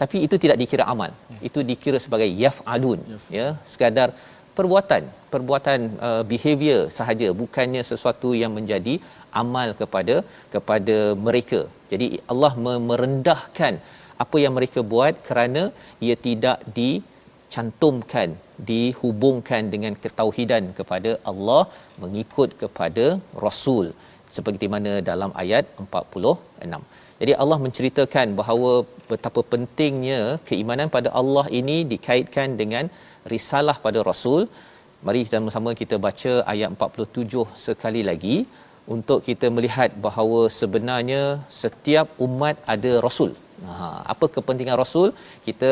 Tapi 0.01 0.17
itu 0.25 0.35
tidak 0.43 0.57
dikira 0.61 0.85
amal. 0.93 1.11
Mm. 1.13 1.39
itu 1.47 1.59
dikira 1.69 1.99
sebagai 2.05 2.29
yaf'alun 2.43 2.99
yes. 3.11 3.25
ya. 3.37 3.47
Sekadar 3.71 4.09
perbuatan 4.57 5.03
perbuatan 5.33 5.79
uh, 6.07 6.23
behavior 6.31 6.79
sahaja. 6.97 7.29
Bukannya 7.41 7.83
sesuatu 7.91 8.31
yang 8.41 8.53
menjadi 8.57 8.95
amal 9.43 9.69
kepada 9.81 10.15
kepada 10.55 10.97
mereka. 11.27 11.61
Jadi 11.91 12.07
Allah 12.31 12.53
merendahkan 12.89 13.75
apa 14.23 14.37
yang 14.43 14.53
mereka 14.57 14.79
buat 14.93 15.13
kerana 15.27 15.63
ia 16.05 16.15
tidak 16.27 16.57
dicantumkan 17.47 18.29
dihubungkan 18.69 19.63
dengan 19.73 19.93
ketauhidan 20.03 20.63
kepada 20.77 21.11
Allah 21.31 21.63
mengikut 22.03 22.49
kepada 22.61 23.05
rasul. 23.45 23.85
Seperti 24.35 24.65
mana 24.73 24.93
dalam 25.09 25.31
ayat 25.43 25.65
46 25.83 26.81
jadi 27.21 27.33
Allah 27.41 27.57
menceritakan 27.65 28.27
bahawa 28.39 28.71
betapa 29.11 29.41
pentingnya 29.51 30.19
keimanan 30.49 30.89
pada 30.95 31.09
Allah 31.19 31.45
ini 31.59 31.77
dikaitkan 31.93 32.49
dengan 32.61 32.85
risalah 33.33 33.75
pada 33.85 33.99
rasul. 34.09 34.41
Mari 35.07 35.21
kita 35.25 35.41
bersama 35.47 35.71
kita 35.81 35.95
baca 36.05 36.33
ayat 36.53 36.69
47 36.75 37.41
sekali 37.65 38.01
lagi 38.09 38.37
untuk 38.95 39.19
kita 39.27 39.47
melihat 39.55 39.89
bahawa 40.05 40.41
sebenarnya 40.59 41.23
setiap 41.61 42.07
umat 42.27 42.55
ada 42.75 42.93
rasul 43.07 43.31
ha 43.65 43.87
apa 44.13 44.25
kepentingan 44.35 44.77
rasul? 44.83 45.09
Kita 45.47 45.71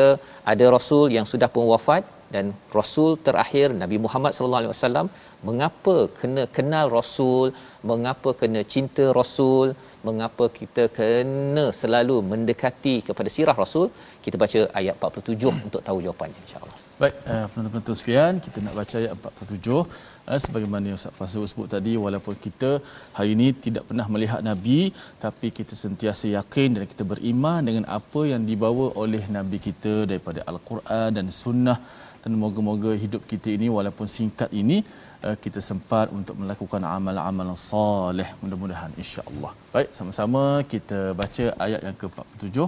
ada 0.52 0.66
rasul 0.76 1.06
yang 1.16 1.26
sudah 1.32 1.48
pun 1.54 1.66
wafat 1.72 2.02
dan 2.34 2.46
rasul 2.78 3.10
terakhir 3.26 3.66
Nabi 3.82 3.98
Muhammad 4.04 4.32
sallallahu 4.36 4.62
alaihi 4.62 4.74
wasallam. 4.74 5.08
Mengapa 5.48 5.96
kena 6.20 6.44
kenal 6.56 6.86
rasul? 6.98 7.46
Mengapa 7.90 8.30
kena 8.40 8.62
cinta 8.74 9.06
rasul? 9.20 9.68
Mengapa 10.08 10.44
kita 10.60 10.86
kena 10.98 11.66
selalu 11.80 12.16
mendekati 12.32 12.96
kepada 13.10 13.30
sirah 13.36 13.56
rasul? 13.64 13.86
Kita 14.24 14.38
baca 14.44 14.60
ayat 14.80 14.94
47 14.98 15.66
untuk 15.68 15.82
tahu 15.88 16.00
jawapannya 16.06 16.40
insyaallah 16.46 16.80
Baik, 17.00 17.14
uh, 17.32 17.46
penonton-penonton 17.52 17.96
sekalian, 18.00 18.34
kita 18.44 18.58
nak 18.64 18.74
baca 18.80 18.94
ayat 19.00 19.12
47. 19.20 20.15
Eh, 20.32 20.40
sebagaimana 20.44 20.84
yang 20.90 20.98
Ustaz 20.98 21.14
Fazul 21.18 21.44
sebut 21.50 21.68
tadi, 21.74 21.92
walaupun 22.04 22.34
kita 22.46 22.70
hari 23.16 23.30
ini 23.36 23.48
tidak 23.64 23.82
pernah 23.88 24.06
melihat 24.14 24.40
Nabi, 24.48 24.78
tapi 25.24 25.48
kita 25.58 25.74
sentiasa 25.82 26.26
yakin 26.38 26.68
dan 26.76 26.84
kita 26.92 27.04
beriman 27.12 27.60
dengan 27.68 27.84
apa 27.98 28.20
yang 28.32 28.42
dibawa 28.50 28.86
oleh 29.02 29.22
Nabi 29.36 29.58
kita 29.66 29.94
daripada 30.10 30.42
Al-Quran 30.50 31.08
dan 31.18 31.28
Sunnah. 31.42 31.78
Dan 32.26 32.34
moga-moga 32.42 32.90
hidup 33.02 33.22
kita 33.32 33.54
ini, 33.56 33.66
walaupun 33.76 34.06
singkat 34.10 34.50
ini, 34.60 34.78
uh, 35.26 35.36
kita 35.44 35.60
sempat 35.62 36.10
untuk 36.18 36.34
melakukan 36.42 36.82
amal-amal 36.82 37.54
soleh. 37.54 38.26
Mudah-mudahan, 38.42 38.90
insya-Allah. 39.02 39.52
Baik, 39.74 39.94
sama-sama 39.98 40.42
kita 40.72 40.98
baca 41.20 41.44
ayat 41.66 41.80
yang 41.86 41.96
ke-47 42.00 42.66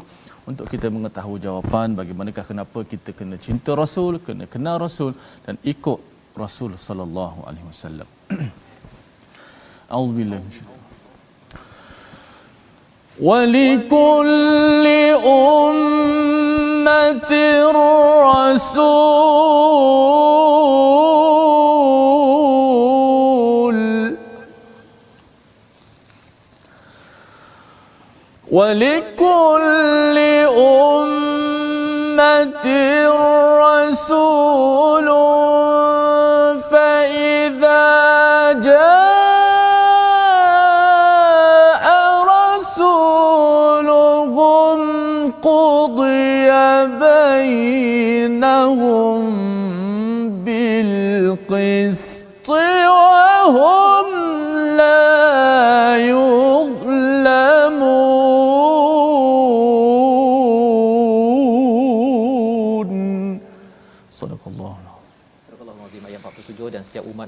untuk 0.51 0.67
kita 0.73 0.87
mengetahui 0.97 1.43
jawapan 1.47 1.99
bagaimanakah 1.99 2.45
kenapa 2.51 2.79
kita 2.93 3.11
kena 3.19 3.37
cinta 3.47 3.75
Rasul, 3.83 4.23
kena 4.27 4.47
kenal 4.55 4.79
Rasul 4.87 5.11
dan 5.47 5.59
ikut 5.73 5.99
رسول 6.41 6.79
صلى 6.79 7.03
الله 7.03 7.35
عليه 7.47 7.65
وسلم. 7.69 8.07
أعوذ 9.93 10.13
بالله 10.13 10.37
من 10.37 10.49
الشيطان. 10.49 10.79
ولكل 13.21 14.87
أمة 15.27 16.03
رسول. 17.73 18.99
ولكل 28.51 30.19
أمة 30.59 31.19
رسول 33.09 33.38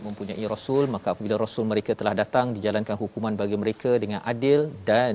umat 0.00 0.08
mempunyai 0.08 0.44
rasul 0.52 0.82
maka 0.94 1.08
apabila 1.12 1.36
rasul 1.44 1.64
mereka 1.72 1.92
telah 2.00 2.14
datang 2.20 2.46
dijalankan 2.56 2.96
hukuman 3.02 3.34
bagi 3.40 3.56
mereka 3.62 3.90
dengan 4.02 4.20
adil 4.32 4.60
dan 4.90 5.14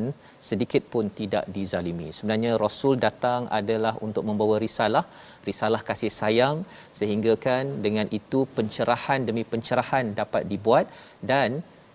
sedikit 0.50 0.84
pun 0.94 1.06
tidak 1.20 1.44
dizalimi. 1.56 2.10
Sebenarnya 2.18 2.52
rasul 2.66 2.94
datang 3.06 3.42
adalah 3.60 3.94
untuk 4.08 4.24
membawa 4.30 4.56
risalah 4.66 5.06
risalah 5.50 5.82
kasih 5.90 6.12
sayang 6.20 6.58
sehingga 7.00 7.34
kan 7.48 7.82
dengan 7.86 8.08
itu 8.20 8.42
pencerahan 8.58 9.22
demi 9.30 9.44
pencerahan 9.54 10.14
dapat 10.22 10.46
dibuat 10.52 10.86
dan 11.32 11.50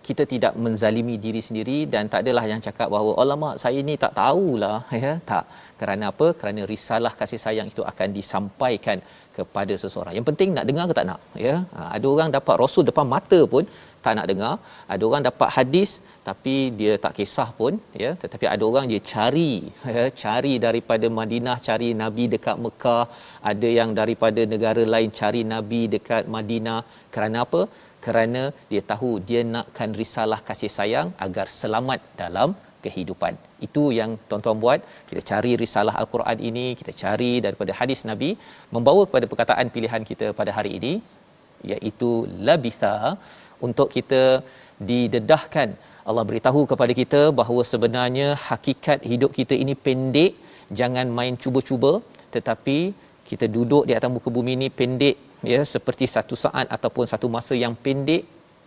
kita 0.07 0.23
tidak 0.33 0.53
menzalimi 0.63 1.15
diri 1.25 1.41
sendiri 1.47 1.77
dan 1.93 2.03
tak 2.13 2.21
adalah 2.23 2.45
yang 2.51 2.61
cakap 2.67 2.87
bahawa 2.93 3.11
alamak 3.23 3.55
saya 3.63 3.79
ni 3.89 3.95
tak 4.03 4.13
tahulah. 4.21 4.77
Ya 5.03 5.13
tak. 5.29 5.45
Kerana 5.79 6.05
apa? 6.11 6.27
Kerana 6.39 6.61
risalah 6.71 7.11
kasih 7.19 7.39
sayang 7.43 7.67
itu 7.73 7.83
akan 7.91 8.09
disampaikan 8.17 8.97
kepada 9.37 9.73
seseorang. 9.83 10.13
Yang 10.17 10.27
penting 10.29 10.49
nak 10.57 10.65
dengar 10.69 10.85
ke 10.89 10.93
tak 10.99 11.07
nak? 11.09 11.19
Ya 11.45 11.55
ha, 11.75 11.79
ada 11.95 12.07
orang 12.13 12.29
dapat 12.37 12.55
rasul 12.63 12.83
depan 12.89 13.07
mata 13.13 13.39
pun 13.53 13.63
tak 14.05 14.13
nak 14.17 14.27
dengar. 14.31 14.53
Ada 14.93 15.03
orang 15.09 15.23
dapat 15.29 15.49
hadis 15.57 15.89
tapi 16.27 16.55
dia 16.79 16.93
tak 17.05 17.13
kisah 17.19 17.49
pun 17.59 17.73
ya. 18.03 18.11
Tetapi 18.23 18.45
ada 18.53 18.63
orang 18.69 18.85
dia 18.91 19.01
cari 19.13 19.51
ya 19.95 20.05
cari 20.23 20.53
daripada 20.65 21.09
Madinah 21.19 21.57
cari 21.67 21.89
nabi 22.03 22.25
dekat 22.35 22.57
Mekah. 22.65 23.05
Ada 23.51 23.69
yang 23.79 23.91
daripada 24.01 24.43
negara 24.53 24.85
lain 24.95 25.11
cari 25.21 25.43
nabi 25.55 25.81
dekat 25.95 26.25
Madinah. 26.35 26.81
Kerana 27.15 27.39
apa 27.47 27.63
kerana 28.05 28.41
dia 28.71 28.81
tahu 28.91 29.11
dia 29.29 29.41
nakkan 29.53 29.91
risalah 30.01 30.39
kasih 30.49 30.71
sayang 30.77 31.09
agar 31.25 31.47
selamat 31.59 32.01
dalam 32.21 32.51
kehidupan. 32.85 33.33
Itu 33.67 33.83
yang 33.99 34.11
tuan-tuan 34.29 34.57
buat. 34.63 34.79
Kita 35.09 35.21
cari 35.31 35.51
risalah 35.63 35.93
Al-Quran 36.01 36.37
ini, 36.49 36.65
kita 36.79 36.93
cari 37.01 37.31
daripada 37.45 37.71
hadis 37.79 38.01
Nabi 38.11 38.29
membawa 38.75 39.03
kepada 39.09 39.25
perkataan 39.31 39.69
pilihan 39.75 40.03
kita 40.11 40.29
pada 40.39 40.53
hari 40.57 40.71
ini 40.79 40.93
iaitu 41.71 42.11
labitha 42.47 42.95
untuk 43.67 43.87
kita 43.95 44.21
didedahkan 44.89 45.69
Allah 46.09 46.23
beritahu 46.29 46.61
kepada 46.71 46.93
kita 47.01 47.21
bahawa 47.39 47.61
sebenarnya 47.71 48.27
hakikat 48.47 48.99
hidup 49.11 49.31
kita 49.39 49.55
ini 49.63 49.73
pendek 49.87 50.33
jangan 50.79 51.07
main 51.17 51.35
cuba-cuba 51.43 51.91
tetapi 52.35 52.77
kita 53.29 53.45
duduk 53.55 53.83
di 53.89 53.93
atas 53.97 54.11
muka 54.15 54.29
bumi 54.37 54.53
ini 54.59 54.67
pendek 54.79 55.17
ya 55.53 55.61
seperti 55.73 56.05
satu 56.15 56.35
saat 56.43 56.67
ataupun 56.75 57.05
satu 57.11 57.27
masa 57.35 57.53
yang 57.63 57.75
pendek 57.85 58.23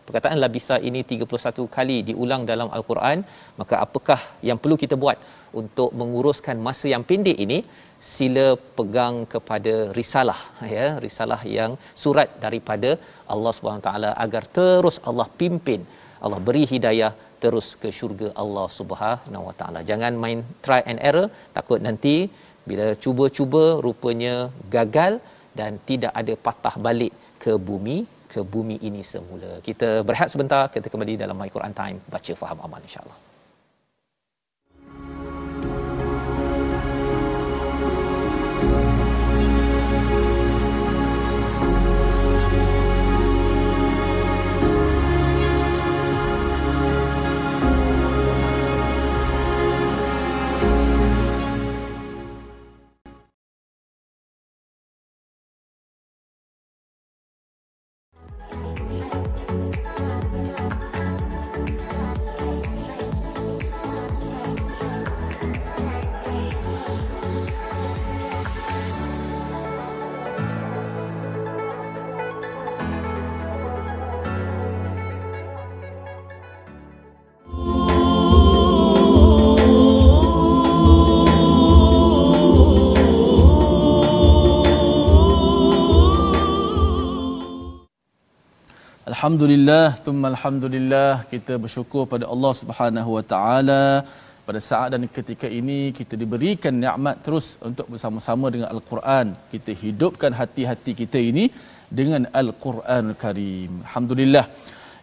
perkataan 0.07 0.39
labisa 0.45 0.77
ini 0.89 1.01
31 1.13 1.67
kali 1.77 1.97
diulang 2.09 2.43
dalam 2.51 2.69
al-Quran 2.77 3.19
maka 3.61 3.75
apakah 3.85 4.21
yang 4.49 4.59
perlu 4.63 4.77
kita 4.83 4.97
buat 5.05 5.19
untuk 5.61 5.91
menguruskan 6.01 6.57
masa 6.69 6.87
yang 6.95 7.05
pendek 7.11 7.39
ini? 7.47 7.59
Sila 8.15 8.47
pegang 8.79 9.17
kepada 9.35 9.75
risalah 9.99 10.41
ya 10.77 10.87
risalah 11.05 11.41
yang 11.59 11.73
surat 12.03 12.29
daripada 12.45 12.91
Allah 13.35 13.53
Subhanahu 13.57 13.87
taala 13.87 14.11
agar 14.25 14.43
terus 14.59 14.97
Allah 15.09 15.29
pimpin 15.41 15.81
Allah 16.25 16.41
beri 16.49 16.65
hidayah 16.73 17.13
terus 17.43 17.67
ke 17.83 17.89
syurga 17.99 18.29
Allah 18.43 18.67
Subhanahu 18.79 19.45
wa 19.49 19.55
taala. 19.61 19.81
Jangan 19.91 20.13
main 20.25 20.41
try 20.67 20.81
and 20.91 21.01
error 21.09 21.27
takut 21.57 21.81
nanti 21.87 22.17
bila 22.69 22.87
cuba-cuba 23.05 23.65
rupanya 23.87 24.35
gagal 24.77 25.15
dan 25.59 25.79
tidak 25.91 26.13
ada 26.21 26.35
patah 26.47 26.77
balik 26.87 27.13
ke 27.45 27.55
bumi 27.69 27.97
ke 28.35 28.43
bumi 28.55 28.77
ini 28.89 29.03
semula. 29.13 29.53
Kita 29.69 30.03
berehat 30.07 30.29
sebentar, 30.35 30.67
kita 30.77 30.91
kembali 30.93 31.15
dalam 31.23 31.39
My 31.39 31.51
Quran 31.57 31.75
Time 31.81 31.99
baca 32.15 32.33
faham 32.43 32.59
amal 32.67 32.81
insya-Allah. 32.87 33.19
Alhamdulillah, 89.25 89.87
thumma 90.05 90.27
alhamdulillah 90.33 91.13
kita 91.31 91.55
bersyukur 91.63 92.03
pada 92.13 92.25
Allah 92.33 92.51
Subhanahu 92.59 93.11
wa 93.17 93.23
taala 93.31 93.85
pada 94.47 94.61
saat 94.67 94.89
dan 94.95 95.03
ketika 95.19 95.49
ini 95.59 95.79
kita 95.99 96.15
diberikan 96.23 96.75
nikmat 96.83 97.17
terus 97.25 97.47
untuk 97.69 97.87
bersama-sama 97.93 98.53
dengan 98.55 98.69
Al-Quran. 98.75 99.27
Kita 99.53 99.73
hidupkan 99.83 100.37
hati-hati 100.41 100.93
kita 101.01 101.21
ini 101.31 101.45
dengan 102.01 102.29
Al-Quran 102.41 103.17
Karim. 103.23 103.73
Alhamdulillah. 103.87 104.45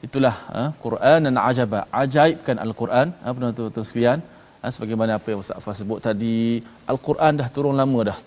Itulah 0.08 0.36
ha, 0.54 0.64
Quran 0.86 1.20
dan 1.28 1.42
ajaba. 1.50 1.82
Ajaibkan 2.04 2.62
Al-Quran. 2.66 3.08
Ha, 3.24 3.34
penonton-penonton 3.36 3.88
sekalian. 3.90 4.22
Ha, 4.62 4.70
sebagaimana 4.76 5.18
apa 5.18 5.34
yang 5.34 5.42
Ustaz 5.46 5.66
Fah 5.66 5.78
sebut 5.82 6.02
tadi. 6.10 6.40
Al-Quran 6.94 7.42
dah 7.42 7.50
turun 7.58 7.74
lama 7.84 8.02
dah 8.12 8.20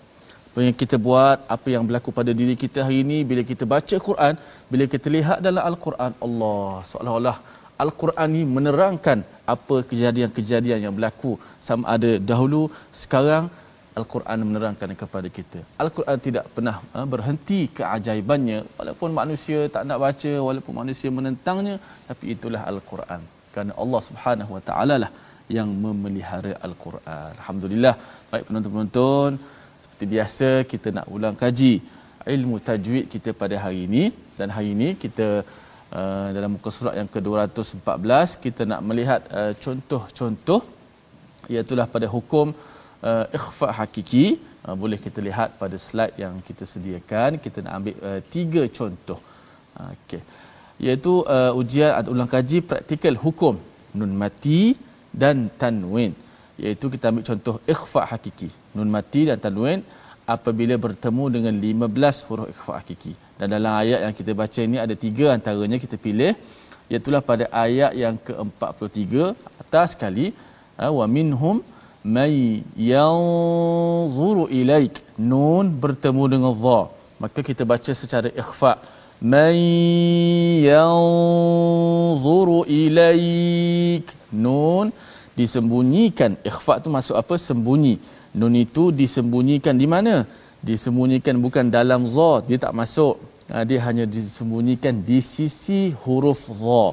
apa 0.55 0.63
yang 0.67 0.75
kita 0.81 0.95
buat, 1.05 1.37
apa 1.53 1.67
yang 1.71 1.83
berlaku 1.87 2.09
pada 2.17 2.31
diri 2.39 2.53
kita 2.61 2.79
hari 2.87 2.97
ini 3.03 3.17
bila 3.29 3.41
kita 3.49 3.63
baca 3.71 3.95
Quran, 4.05 4.33
bila 4.71 4.83
kita 4.93 5.07
lihat 5.15 5.37
dalam 5.45 5.63
Al-Quran, 5.69 6.11
Allah 6.25 6.67
seolah-olah 6.89 7.37
Al-Quran 7.83 8.27
ini 8.35 8.43
menerangkan 8.57 9.19
apa 9.53 9.75
kejadian-kejadian 9.89 10.79
yang 10.85 10.93
berlaku 10.97 11.31
sama 11.67 11.83
ada 11.95 12.11
dahulu, 12.29 12.61
sekarang 13.01 13.51
Al-Quran 13.99 14.45
menerangkan 14.49 14.95
kepada 15.01 15.27
kita. 15.37 15.59
Al-Quran 15.85 16.17
tidak 16.27 16.47
pernah 16.55 16.75
ha, 16.93 17.03
berhenti 17.15 17.59
keajaibannya 17.79 18.59
walaupun 18.79 19.11
manusia 19.19 19.59
tak 19.75 19.83
nak 19.89 19.99
baca, 20.05 20.33
walaupun 20.47 20.73
manusia 20.81 21.11
menentangnya, 21.17 21.75
tapi 22.07 22.31
itulah 22.35 22.63
Al-Quran. 22.71 23.21
Kerana 23.51 23.75
Allah 23.85 24.01
Subhanahu 24.07 24.53
Wa 24.55 24.63
Taala 24.69 24.97
lah 25.03 25.11
yang 25.57 25.67
memelihara 25.83 26.55
Al-Quran. 26.67 27.29
Alhamdulillah. 27.41 27.95
Baik 28.31 28.45
penonton-penonton, 28.47 29.31
seperti 29.95 30.15
biasa 30.15 30.49
kita 30.71 30.87
nak 30.95 31.05
ulang 31.15 31.35
kaji 31.41 31.73
ilmu 32.33 32.55
tajwid 32.67 33.05
kita 33.13 33.29
pada 33.41 33.55
hari 33.63 33.87
ini. 33.87 34.03
Dan 34.37 34.51
hari 34.55 34.69
ini 34.75 34.87
kita 35.03 35.27
uh, 35.99 36.27
dalam 36.35 36.49
muka 36.55 36.67
surat 36.77 36.99
yang 36.99 37.07
ke-214 37.13 38.35
kita 38.45 38.67
nak 38.71 38.81
melihat 38.87 39.21
uh, 39.39 39.53
contoh-contoh 39.65 40.59
iaitu 41.53 41.79
pada 41.95 42.07
hukum 42.15 42.51
uh, 42.51 43.25
ikhfa 43.37 43.69
hakiki. 43.79 44.25
Uh, 44.67 44.75
boleh 44.81 44.99
kita 45.05 45.23
lihat 45.27 45.55
pada 45.61 45.79
slide 45.87 46.19
yang 46.23 46.35
kita 46.43 46.67
sediakan 46.73 47.39
kita 47.45 47.63
nak 47.63 47.73
ambil 47.79 47.95
uh, 48.09 48.19
tiga 48.35 48.63
contoh. 48.79 49.19
Uh, 49.79 49.95
okey. 49.95 50.21
Iaitu 50.83 51.13
uh, 51.23 51.55
ujian 51.61 51.95
atau 51.95 52.11
ulang 52.11 52.31
kaji 52.35 52.59
praktikal 52.67 53.15
hukum 53.25 53.55
nun 53.95 54.11
mati 54.23 54.75
dan 55.23 55.47
tanwin 55.63 56.11
iaitu 56.63 56.85
kita 56.93 57.05
ambil 57.11 57.23
contoh 57.29 57.55
ikhfa 57.73 58.01
hakiki. 58.11 58.49
Nun 58.75 58.89
mati 58.95 59.21
dan 59.29 59.37
tanwin 59.45 59.79
apabila 60.35 60.75
bertemu 60.85 61.23
dengan 61.35 61.53
15 61.53 62.27
huruf 62.27 62.47
ikhfa 62.53 62.73
hakiki. 62.79 63.13
Dan 63.39 63.47
dalam 63.55 63.73
ayat 63.81 63.99
yang 64.05 64.13
kita 64.19 64.31
baca 64.41 64.59
ini 64.67 64.77
ada 64.85 64.95
tiga 65.05 65.27
antaranya 65.35 65.77
kita 65.85 65.97
pilih. 66.05 66.33
Iaitu 66.91 67.09
pada 67.29 67.45
ayat 67.65 67.91
yang 68.03 68.15
ke-43 68.27 69.33
atas 69.61 69.87
sekali 69.97 70.25
ha, 70.77 70.85
wa 70.97 71.05
minhum 71.15 71.55
may 72.15 72.35
yanzuru 72.89 74.45
ilaik. 74.59 74.95
Nun 75.31 75.65
bertemu 75.83 76.23
dengan 76.33 76.53
dha. 76.65 76.79
Maka 77.23 77.39
kita 77.49 77.63
baca 77.71 77.91
secara 78.01 78.29
ikhfa 78.41 78.73
may 79.33 79.57
yanzuru 80.69 82.59
ilaik. 82.83 84.05
Nun 84.45 84.93
disembunyikan 85.39 86.31
ikhfa 86.49 86.73
tu 86.83 86.89
masuk 86.97 87.15
apa 87.21 87.35
sembunyi 87.47 87.95
nun 88.39 88.55
itu 88.65 88.83
disembunyikan 89.01 89.75
di 89.81 89.87
mana 89.93 90.15
disembunyikan 90.67 91.35
bukan 91.45 91.65
dalam 91.77 92.03
za 92.15 92.31
dia 92.47 92.57
tak 92.65 92.73
masuk 92.81 93.15
ha, 93.51 93.63
dia 93.69 93.79
hanya 93.87 94.05
disembunyikan 94.15 95.03
di 95.09 95.19
sisi 95.33 95.81
huruf 96.03 96.41
za 96.61 96.85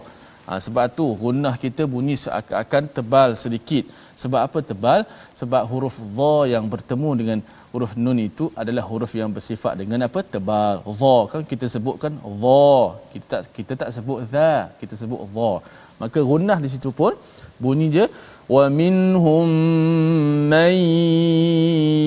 ha, 0.47 0.59
sebab 0.65 0.87
tu 0.99 1.07
gunnah 1.23 1.55
kita 1.65 1.83
bunyi 1.95 2.15
seakan-akan 2.25 2.85
tebal 2.97 3.31
sedikit. 3.45 3.85
Sebab 4.23 4.41
apa 4.47 4.59
tebal? 4.71 5.01
Sebab 5.41 5.63
huruf 5.71 5.97
dha 6.19 6.35
yang 6.55 6.65
bertemu 6.73 7.11
dengan 7.21 7.39
huruf 7.73 7.93
nun 8.05 8.19
itu 8.29 8.45
adalah 8.63 8.85
huruf 8.91 9.13
yang 9.21 9.31
bersifat 9.37 9.75
dengan 9.81 10.07
apa? 10.07 10.21
Tebal. 10.35 10.75
Dha 11.01 11.17
kan 11.33 11.43
kita 11.53 11.67
sebutkan 11.75 12.13
dha. 12.43 12.67
Kita 13.13 13.27
tak 13.33 13.43
kita 13.57 13.73
tak 13.83 13.91
sebut 13.97 14.19
dha, 14.35 14.53
kita 14.81 14.95
sebut 15.03 15.21
dha. 15.37 15.53
Maka 16.03 16.19
gunnah 16.31 16.59
di 16.65 16.69
situ 16.75 16.91
pun 17.01 17.15
bunyi 17.65 17.87
je 17.97 18.05
minhum 18.51 19.49
man 20.51 20.75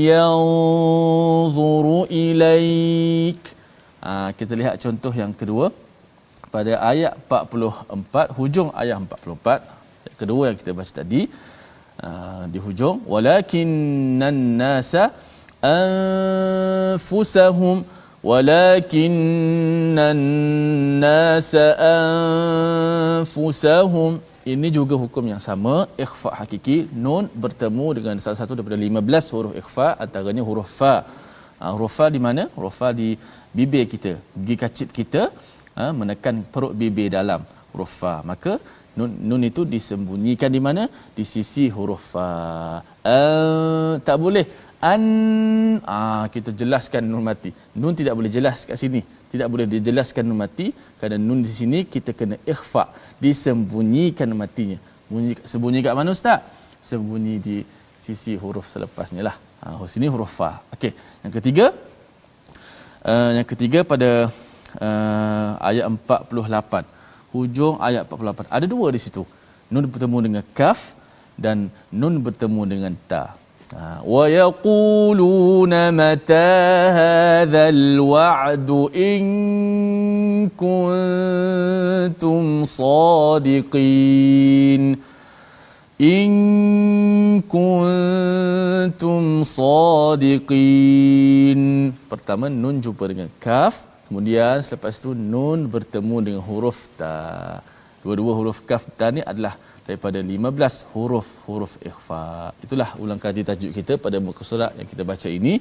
yanzuru 0.09 1.99
ilaik. 2.09 3.41
Ha, 4.05 4.29
kita 4.37 4.53
lihat 4.53 4.77
contoh 4.83 5.13
yang 5.15 5.33
kedua 5.33 5.71
pada 6.55 6.79
ayat 6.91 7.13
44 7.27 8.31
hujung 8.37 8.69
ayat 8.81 8.95
44 9.03 9.59
ayat 10.07 10.15
kedua 10.15 10.43
yang 10.47 10.57
kita 10.61 10.71
baca 10.71 10.91
tadi 11.01 11.21
uh, 11.99 12.43
di 12.47 12.59
hujung 12.65 13.03
walakinnan 13.03 14.39
nasa 14.55 15.03
anfusahum 16.85 17.77
walakinnan 18.29 20.21
nasa 21.03 21.65
anfusahum 23.25 24.23
ini 24.53 24.67
juga 24.77 24.95
hukum 25.03 25.25
yang 25.31 25.41
sama. 25.47 25.75
Ikhfa 26.05 26.29
hakiki 26.39 26.77
nun 27.05 27.25
bertemu 27.43 27.87
dengan 27.97 28.15
salah 28.23 28.39
satu 28.41 28.53
daripada 28.57 28.77
15 28.87 29.33
huruf 29.35 29.53
ikhfa 29.61 29.87
antaranya 30.05 30.43
huruf 30.49 30.69
fa. 30.79 30.95
Uh, 31.61 31.71
huruf 31.75 31.93
fa 31.97 32.05
di 32.15 32.19
mana? 32.25 32.43
Huruf 32.55 32.75
fa 32.79 32.89
di 32.99 33.09
bibir 33.57 33.85
kita 33.93 34.13
gigi 34.45 34.55
kacip 34.63 34.89
kita. 34.99 35.23
Ha, 35.77 35.85
menekan 35.99 36.35
perut 36.53 36.73
bibir 36.81 37.09
dalam 37.17 37.41
huruf 37.71 37.93
fa. 38.01 38.13
Maka 38.31 38.53
nun, 38.97 39.11
nun 39.29 39.41
itu 39.49 39.61
disembunyikan 39.73 40.51
di 40.57 40.61
mana? 40.67 40.83
Di 41.17 41.25
sisi 41.33 41.65
huruf 41.77 42.05
fa. 42.13 42.29
Uh, 43.15 43.93
tak 44.07 44.19
boleh. 44.25 44.45
An 44.91 45.03
ah 45.97 46.25
kita 46.33 46.49
jelaskan 46.61 47.03
nun 47.11 47.25
mati. 47.29 47.51
Nun 47.81 47.97
tidak 47.99 48.13
boleh 48.19 48.31
jelas 48.37 48.59
kat 48.69 48.77
sini 48.83 49.01
tidak 49.35 49.49
boleh 49.53 49.67
dijelaskan 49.67 50.25
mati 50.41 50.71
kerana 50.97 51.19
nun 51.27 51.43
di 51.45 51.51
sini 51.51 51.79
kita 51.93 52.11
kena 52.19 52.35
ikhfa 52.53 52.83
disembunyikan 53.19 54.31
matinya. 54.41 54.79
Bunyi 55.11 55.37
sembunyi 55.51 55.79
kat 55.85 55.93
mana 55.93 56.15
ustaz? 56.17 56.41
Sembunyi 56.81 57.33
di 57.47 57.57
sisi 58.01 58.33
huruf 58.43 58.65
selepasnya 58.71 59.21
lah. 59.27 59.35
Ha, 59.61 59.77
huruf 59.77 59.91
sini 59.93 60.07
huruf 60.13 60.31
fa. 60.39 60.51
Okey 60.73 60.91
yang 61.23 61.33
ketiga 61.37 61.65
uh, 63.05 63.31
yang 63.37 63.47
ketiga 63.51 63.79
pada 63.85 64.33
uh, 64.81 65.49
ayat 65.69 65.85
48 65.91 67.35
hujung 67.35 67.75
ayat 67.87 68.07
48 68.09 68.55
ada 68.57 68.65
dua 68.65 68.87
di 68.95 68.99
situ. 69.05 69.23
Nun 69.69 69.85
bertemu 69.91 70.17
dengan 70.25 70.43
kaf 70.57 70.95
dan 71.35 71.67
nun 71.91 72.23
bertemu 72.25 72.61
dengan 72.63 72.93
ta 73.11 73.35
yaquluna 74.29 75.89
mata 75.89 76.93
hadzal 76.97 77.97
wa'du 77.97 78.93
in 78.93 79.25
kuntum 80.53 82.45
sadiqin 82.69 83.81
in 85.97 86.31
kuntum 87.49 89.23
sadiqin 89.41 90.79
pertama 92.11 92.45
nun 92.51 92.83
jumpa 92.83 93.07
dengan 93.09 93.29
kaf. 93.41 93.81
Kemudian 94.05 94.61
selepas 94.61 95.01
itu 95.01 95.17
nun 95.17 95.65
bertemu 95.65 96.21
dengan 96.21 96.45
huruf 96.45 96.85
ta. 96.93 97.65
Dua-dua 98.05 98.37
huruf 98.37 98.61
kaf 98.61 98.85
ta 98.93 99.09
ni 99.09 99.25
adalah 99.25 99.57
daripada 99.87 100.19
15 100.19 100.91
huruf-huruf 100.91 101.73
ikhfa. 101.89 102.23
Itulah 102.65 102.89
ulang 103.03 103.21
kaji 103.25 103.41
tajuk 103.49 103.71
kita 103.77 103.93
pada 104.05 104.17
muka 104.27 104.43
surat 104.51 104.71
yang 104.79 104.87
kita 104.91 105.03
baca 105.11 105.29
ini. 105.39 105.55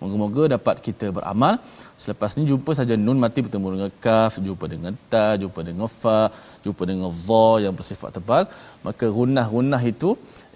Moga-moga 0.00 0.42
dapat 0.56 0.76
kita 0.86 1.06
beramal. 1.16 1.54
Selepas 2.02 2.36
ni 2.36 2.42
jumpa 2.50 2.72
saja 2.78 2.94
nun 3.04 3.16
mati 3.24 3.40
bertemu 3.44 3.68
dengan 3.74 3.90
kaf, 4.04 4.32
jumpa 4.46 4.66
dengan 4.74 4.92
ta, 5.12 5.26
jumpa 5.42 5.60
dengan 5.68 5.88
fa, 6.00 6.20
jumpa 6.64 6.82
dengan 6.90 7.08
dha 7.26 7.48
yang 7.64 7.74
bersifat 7.78 8.10
tebal. 8.16 8.44
Maka 8.86 9.08
gunnah-gunnah 9.18 9.80
itu, 9.92 10.12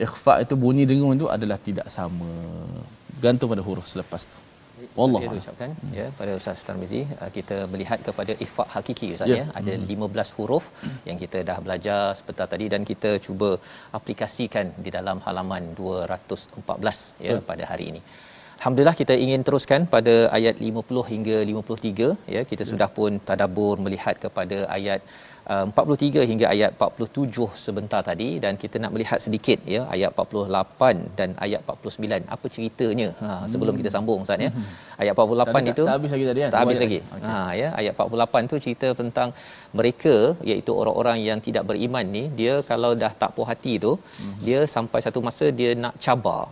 ikhfa 0.06 0.34
itu 0.44 0.54
bunyi 0.64 0.84
dengung 0.90 1.16
itu 1.16 1.28
adalah 1.36 1.56
tidak 1.68 1.88
sama. 1.96 2.32
Gantung 3.24 3.48
pada 3.52 3.64
huruf 3.64 3.88
selepas 3.88 4.28
tu. 4.28 4.49
Wallah 4.98 5.20
ucapkan 5.40 5.70
hmm. 5.80 5.92
ya 5.98 6.06
pada 6.20 6.32
Ustaz 6.40 6.64
Tarmizi 6.68 7.02
uh, 7.20 7.30
kita 7.36 7.58
melihat 7.72 8.00
kepada 8.08 8.32
ifak 8.46 8.68
hakiki 8.74 9.08
Ustaz 9.16 9.30
ya, 9.32 9.38
ya. 9.40 9.44
ada 9.60 9.74
hmm. 9.76 10.08
15 10.08 10.36
huruf 10.38 10.64
yang 11.08 11.18
kita 11.22 11.40
dah 11.50 11.58
belajar 11.66 12.00
sebentar 12.20 12.48
tadi 12.54 12.66
dan 12.74 12.84
kita 12.90 13.12
cuba 13.26 13.50
aplikasikan 13.98 14.68
di 14.86 14.92
dalam 14.98 15.20
halaman 15.28 15.64
214 15.78 17.28
ya 17.28 17.36
hmm. 17.36 17.46
pada 17.52 17.66
hari 17.72 17.86
ini. 17.92 18.02
Alhamdulillah 18.60 18.96
kita 19.00 19.14
ingin 19.24 19.42
teruskan 19.46 19.82
pada 19.92 20.14
ayat 20.36 20.56
50 20.70 21.04
hingga 21.10 21.36
53 21.50 22.08
ya 22.34 22.40
kita 22.50 22.62
ya. 22.64 22.68
sudah 22.70 22.88
pun 22.96 23.12
tadabbur 23.28 23.74
melihat 23.84 24.16
kepada 24.24 24.58
ayat 24.76 25.00
43 25.48 26.20
uh, 26.20 26.26
hingga 26.30 26.46
ayat 26.54 26.70
47 26.86 27.46
sebentar 27.64 28.00
tadi 28.08 28.28
dan 28.42 28.52
kita 28.62 28.76
nak 28.82 28.92
melihat 28.94 29.18
sedikit 29.24 29.58
ya 29.74 29.80
ayat 29.94 30.10
48 30.22 31.18
dan 31.18 31.30
ayat 31.46 31.60
49 31.74 32.34
apa 32.34 32.46
ceritanya 32.54 33.08
ha 33.22 33.30
sebelum 33.52 33.72
hmm. 33.72 33.80
kita 33.80 33.90
sambung 33.94 34.20
Ustaz 34.26 34.46
ya. 34.46 34.50
Hmm. 34.56 34.68
Ayat 35.02 35.12
48 35.16 35.56
tak, 35.56 35.70
itu 35.72 35.84
tak 35.88 35.96
habis 35.98 36.12
lagi 36.14 36.26
tadi 36.30 36.40
kan. 36.44 36.50
Tak 36.54 36.62
habis 36.64 36.80
lagi. 36.84 37.00
Okay. 37.16 37.26
Ha 37.32 37.36
ya 37.60 37.68
ayat 37.80 38.02
48 38.06 38.50
tu 38.52 38.56
cerita 38.64 38.88
tentang 39.00 39.28
mereka 39.78 40.14
iaitu 40.50 40.72
orang-orang 40.80 41.18
yang 41.28 41.38
tidak 41.46 41.64
beriman 41.70 42.06
ni 42.16 42.24
dia 42.40 42.54
kalau 42.70 42.92
dah 43.02 43.12
tak 43.22 43.32
puas 43.36 43.48
hati 43.52 43.74
tu 43.86 43.92
hmm. 43.96 44.36
dia 44.46 44.60
sampai 44.76 45.02
satu 45.06 45.22
masa 45.28 45.48
dia 45.60 45.72
nak 45.84 45.96
cabar. 46.06 46.42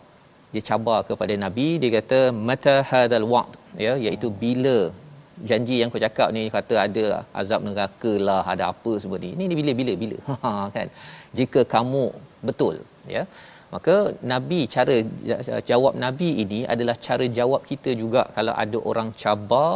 Dia 0.53 0.63
cabar 0.71 0.99
kepada 1.09 1.35
nabi 1.45 1.69
dia 1.81 1.91
kata 1.99 2.21
mata 2.49 2.75
hadzal 2.91 3.27
wa'd 3.35 3.53
ya 3.87 3.95
iaitu 4.07 4.29
bila 4.43 4.79
janji 5.51 5.77
yang 5.81 5.91
kau 5.93 6.03
cakap 6.07 6.29
ni 6.37 6.43
kata 6.57 6.75
ada 6.87 7.05
azab 7.41 7.61
neraka 7.67 8.13
lah 8.29 8.43
ada 8.53 8.65
apa 8.73 8.93
semua 9.03 9.19
ni. 9.25 9.31
Ini 9.37 9.55
bila 9.61 9.73
bila 9.81 9.93
bila? 10.03 10.19
Ha, 10.33 10.51
kan? 10.77 10.89
Jika 11.39 11.63
kamu 11.75 12.05
betul 12.49 12.77
ya? 13.17 13.23
Maka 13.73 13.95
nabi 14.31 14.61
cara 14.75 14.95
jawab 15.71 15.95
nabi 16.05 16.29
ini 16.43 16.61
adalah 16.75 16.97
cara 17.07 17.25
jawab 17.39 17.63
kita 17.71 17.93
juga. 18.03 18.23
Kalau 18.37 18.55
ada 18.65 18.79
orang 18.91 19.09
cabar 19.23 19.71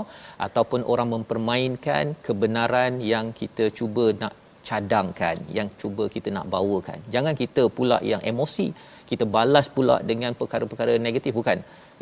ataupun 0.47 0.81
orang 0.93 1.09
mempermainkan 1.15 2.17
kebenaran 2.27 2.93
yang 3.13 3.27
kita 3.41 3.67
cuba 3.79 4.07
nak 4.23 4.35
cadangkan 4.69 5.37
yang 5.59 5.69
cuba 5.81 6.05
kita 6.15 6.29
nak 6.37 6.49
bawakan. 6.55 6.99
Jangan 7.15 7.35
kita 7.43 7.63
pula 7.77 7.99
yang 8.13 8.23
emosi. 8.33 8.69
Kita 9.11 9.25
balas 9.37 9.67
pula 9.77 9.97
dengan 10.11 10.33
perkara-perkara 10.41 10.93
negatif 11.07 11.33
bukan? 11.39 11.59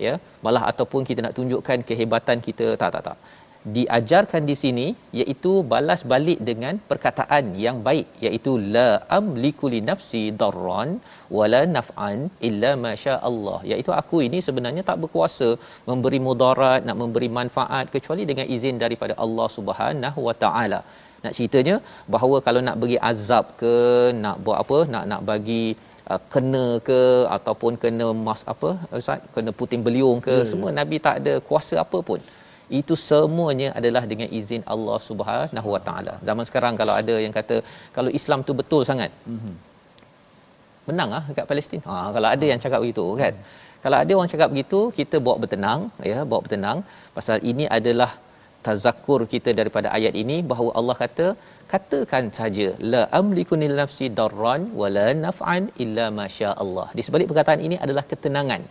Ya? 0.07 0.14
Malah 0.44 0.62
ataupun 0.70 1.03
kita 1.09 1.20
nak 1.27 1.35
tunjukkan 1.38 1.79
kehebatan 1.88 2.38
kita. 2.49 2.66
Tak 2.81 2.90
tak 2.94 3.03
tak 3.09 3.18
diajarkan 3.77 4.42
di 4.49 4.55
sini 4.61 4.87
iaitu 5.20 5.51
balas 5.73 6.01
balik 6.12 6.38
dengan 6.49 6.75
perkataan 6.90 7.44
yang 7.64 7.79
baik 7.88 8.07
iaitu 8.27 8.53
la 8.75 8.88
amliku 9.18 9.68
li 9.73 9.81
nafsi 9.88 10.23
darran 10.40 10.90
wala 11.38 11.61
naf'an 11.77 12.18
illa 12.49 12.70
ma 12.85 12.92
Allah. 13.31 13.59
Iaitu 13.70 13.92
aku 14.01 14.18
ini 14.29 14.40
sebenarnya 14.46 14.85
tak 14.90 15.01
berkuasa 15.03 15.49
memberi 15.90 16.20
mudarat 16.29 16.81
nak 16.88 16.99
memberi 17.03 17.29
manfaat 17.40 17.87
kecuali 17.96 18.25
dengan 18.33 18.49
izin 18.57 18.81
daripada 18.85 19.16
Allah 19.27 19.49
Subhanahu 19.59 20.20
wa 20.29 20.37
taala. 20.44 20.81
Nak 21.25 21.35
ceritanya 21.37 21.77
bahawa 22.14 22.37
kalau 22.46 22.61
nak 22.66 22.77
bagi 22.83 22.99
azab 23.12 23.46
ke 23.61 23.77
nak 24.25 24.37
buat 24.44 24.59
apa 24.64 24.79
nak 24.94 25.05
nak 25.12 25.23
bagi 25.31 25.64
uh, 26.11 26.20
kena 26.35 26.66
ke 26.88 27.01
ataupun 27.37 27.73
kena 27.83 28.07
mas 28.27 28.42
apa 28.53 28.70
ustaz? 29.01 29.20
Kena 29.37 29.53
puting 29.61 29.85
beliung 29.88 30.20
ke 30.29 30.37
hmm. 30.38 30.49
semua 30.53 30.70
nabi 30.81 30.99
tak 31.09 31.18
ada 31.20 31.35
kuasa 31.49 31.77
apa 31.87 32.01
pun 32.11 32.20
itu 32.81 32.95
semuanya 33.09 33.69
adalah 33.79 34.03
dengan 34.13 34.29
izin 34.41 34.63
Allah 34.75 34.99
Subhanahu 35.09 35.69
Wa 35.75 35.81
Taala. 35.89 36.15
Zaman 36.29 36.45
sekarang 36.49 36.75
kalau 36.81 36.95
ada 37.01 37.15
yang 37.25 37.35
kata 37.39 37.57
kalau 37.97 38.13
Islam 38.19 38.41
tu 38.49 38.55
betul 38.61 38.85
sangat. 38.91 39.11
Mm-hmm. 39.35 39.55
Menang 40.89 41.11
ah 41.19 41.25
dekat 41.31 41.47
Palestin. 41.51 41.83
Ha 41.89 41.97
kalau 42.17 42.29
ada 42.35 42.47
yang 42.53 42.61
cakap 42.65 42.81
begitu 42.85 43.07
kan. 43.23 43.35
Mm. 43.35 43.69
Kalau 43.85 43.97
ada 44.03 44.13
orang 44.17 44.31
cakap 44.33 44.49
begitu, 44.53 44.81
kita 44.99 45.17
bawa 45.27 45.37
bertenang 45.43 45.81
ya, 46.11 46.19
bawa 46.31 46.41
bertenang 46.47 46.79
pasal 47.17 47.39
ini 47.51 47.65
adalah 47.79 48.11
tazakkur 48.67 49.21
kita 49.35 49.51
daripada 49.61 49.89
ayat 49.99 50.15
ini 50.23 50.37
bahawa 50.51 50.71
Allah 50.79 50.97
kata 51.03 51.27
katakan 51.73 52.25
saja 52.39 52.67
la 52.93 53.03
amliku 53.21 53.55
nil 53.63 53.75
nafsi 53.81 54.07
darran 54.19 54.63
wala 54.81 55.07
naf'an 55.25 55.65
illa 55.85 56.07
ma 56.19 56.27
Allah. 56.65 56.87
Di 56.99 57.03
sebalik 57.07 57.29
perkataan 57.31 57.61
ini 57.69 57.79
adalah 57.85 58.05
ketenangan 58.13 58.63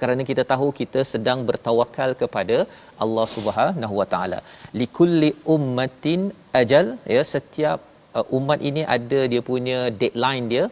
kerana 0.00 0.22
kita 0.30 0.42
tahu 0.52 0.68
kita 0.80 1.00
sedang 1.12 1.40
bertawakal 1.48 2.10
kepada 2.22 2.56
Allah 3.04 3.26
Subhanahu 3.36 3.94
Wa 4.00 4.06
Taala. 4.12 4.40
Likulli 4.80 5.30
ummatin 5.56 6.22
ajal 6.60 6.86
ya 7.16 7.22
setiap 7.34 7.80
uh, 8.18 8.26
umat 8.38 8.60
ini 8.70 8.84
ada 8.96 9.20
dia 9.32 9.42
punya 9.50 9.78
deadline 10.02 10.46
dia 10.52 10.64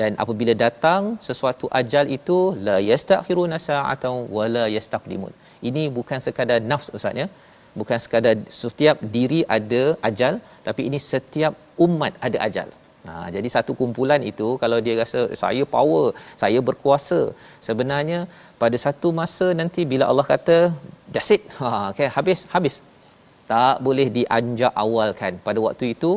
dan 0.00 0.12
apabila 0.24 0.52
datang 0.64 1.02
sesuatu 1.28 1.66
ajal 1.80 2.06
itu 2.18 2.38
la 2.66 2.76
yastakhiruna 2.90 3.58
sa'atan 3.68 4.14
wa 4.36 4.46
la 4.56 4.66
yastaqdimun. 4.76 5.32
Ini 5.70 5.82
bukan 5.98 6.20
sekadar 6.26 6.60
nafs 6.72 6.90
ustaz 6.98 7.22
ya. 7.22 7.28
Bukan 7.80 7.98
sekadar 8.04 8.36
setiap 8.62 8.96
diri 9.16 9.40
ada 9.56 9.82
ajal 10.08 10.34
tapi 10.66 10.82
ini 10.88 10.98
setiap 11.12 11.52
umat 11.84 12.14
ada 12.26 12.38
ajal 12.48 12.68
Nah, 13.08 13.26
jadi 13.34 13.48
satu 13.54 13.72
kumpulan 13.80 14.20
itu 14.30 14.48
kalau 14.62 14.78
dia 14.86 14.94
rasa 15.02 15.20
saya 15.42 15.62
power, 15.74 16.04
saya 16.42 16.58
berkuasa, 16.68 17.20
sebenarnya 17.68 18.18
pada 18.62 18.76
satu 18.84 19.10
masa 19.20 19.46
nanti 19.60 19.82
bila 19.92 20.04
Allah 20.10 20.26
kata 20.34 20.56
that's 21.14 21.34
it. 21.36 21.42
Ha 21.60 21.70
okay, 21.90 22.08
habis 22.16 22.42
habis. 22.54 22.76
Tak 23.52 23.76
boleh 23.86 24.06
dianjak 24.18 24.72
awalkan. 24.84 25.32
Pada 25.46 25.58
waktu 25.66 25.86
itu 25.94 26.12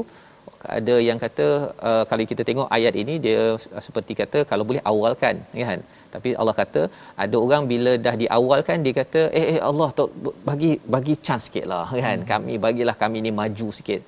ada 0.78 0.96
yang 1.08 1.20
kata 1.24 1.48
uh, 1.90 2.04
kalau 2.10 2.24
kita 2.32 2.44
tengok 2.50 2.68
ayat 2.78 2.94
ini 3.02 3.14
dia 3.26 3.42
uh, 3.56 3.84
seperti 3.88 4.14
kata 4.22 4.40
kalau 4.52 4.64
boleh 4.70 4.84
awalkan 4.92 5.36
kan 5.70 5.80
tapi 6.16 6.30
Allah 6.42 6.56
kata 6.62 6.82
ada 7.24 7.38
orang 7.46 7.64
bila 7.72 7.92
dah 8.06 8.16
diawalkan 8.24 8.86
dia 8.86 8.96
kata 9.02 9.22
eh, 9.40 9.46
eh 9.54 9.60
Allah 9.70 9.90
tok 10.00 10.10
bagi 10.50 10.72
bagi 10.96 11.16
chance 11.26 11.46
sikitlah 11.48 11.86
kan 12.06 12.18
hmm. 12.22 12.30
kami 12.32 12.54
bagilah 12.66 12.96
kami 13.04 13.20
ni 13.26 13.34
maju 13.42 13.68
sikit 13.80 14.02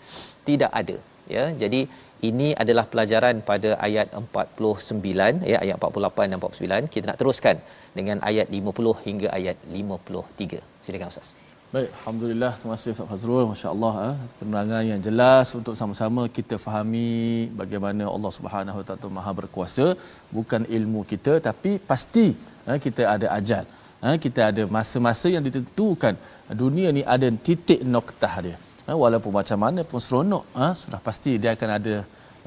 tidak 0.49 0.71
ada 0.81 0.97
ya 1.35 1.45
jadi 1.61 1.81
ini 2.29 2.47
adalah 2.63 2.85
pelajaran 2.91 3.35
pada 3.49 3.69
ayat 3.87 4.07
49 4.19 5.49
ya 5.51 5.57
ayat 5.63 5.75
48 5.79 6.31
dan 6.31 6.37
49 6.39 6.93
kita 6.93 7.05
nak 7.09 7.19
teruskan 7.21 7.57
dengan 7.97 8.19
ayat 8.29 8.47
50 8.59 8.95
hingga 9.07 9.27
ayat 9.39 9.57
53 9.81 10.63
silakan 10.85 11.11
ustaz 11.13 11.29
Baik, 11.75 11.89
alhamdulillah 11.95 12.49
terima 12.59 12.73
kasih 12.75 12.91
Ustaz 12.95 13.09
Fazrul, 13.11 13.45
masya-Allah 13.49 13.93
eh, 14.07 14.13
penerangan 14.39 14.83
yang 14.89 15.01
jelas 15.07 15.47
untuk 15.59 15.75
sama-sama 15.79 16.21
kita 16.37 16.55
fahami 16.65 17.09
bagaimana 17.61 18.03
Allah 18.13 18.31
Subhanahu 18.37 18.79
taala 18.87 19.09
Maha 19.17 19.31
berkuasa, 19.39 19.87
bukan 20.37 20.63
ilmu 20.77 21.01
kita 21.11 21.33
tapi 21.47 21.71
pasti 21.89 22.27
eh, 22.69 22.79
kita 22.85 23.03
ada 23.15 23.27
ajal. 23.39 23.65
Eh, 24.07 24.15
kita 24.25 24.41
ada 24.49 24.63
masa-masa 24.77 25.27
yang 25.35 25.43
ditentukan. 25.47 26.15
Dunia 26.63 26.89
ni 26.97 27.03
ada 27.15 27.27
titik 27.47 27.83
noktah 27.95 28.33
dia. 28.45 28.57
Eh, 28.89 28.97
walaupun 29.03 29.31
macam 29.39 29.59
mana 29.63 29.81
pun 29.89 29.99
seronok, 30.05 30.43
eh, 30.63 30.73
sudah 30.81 30.99
pasti 31.07 31.31
dia 31.43 31.51
akan 31.55 31.69
ada 31.77 31.95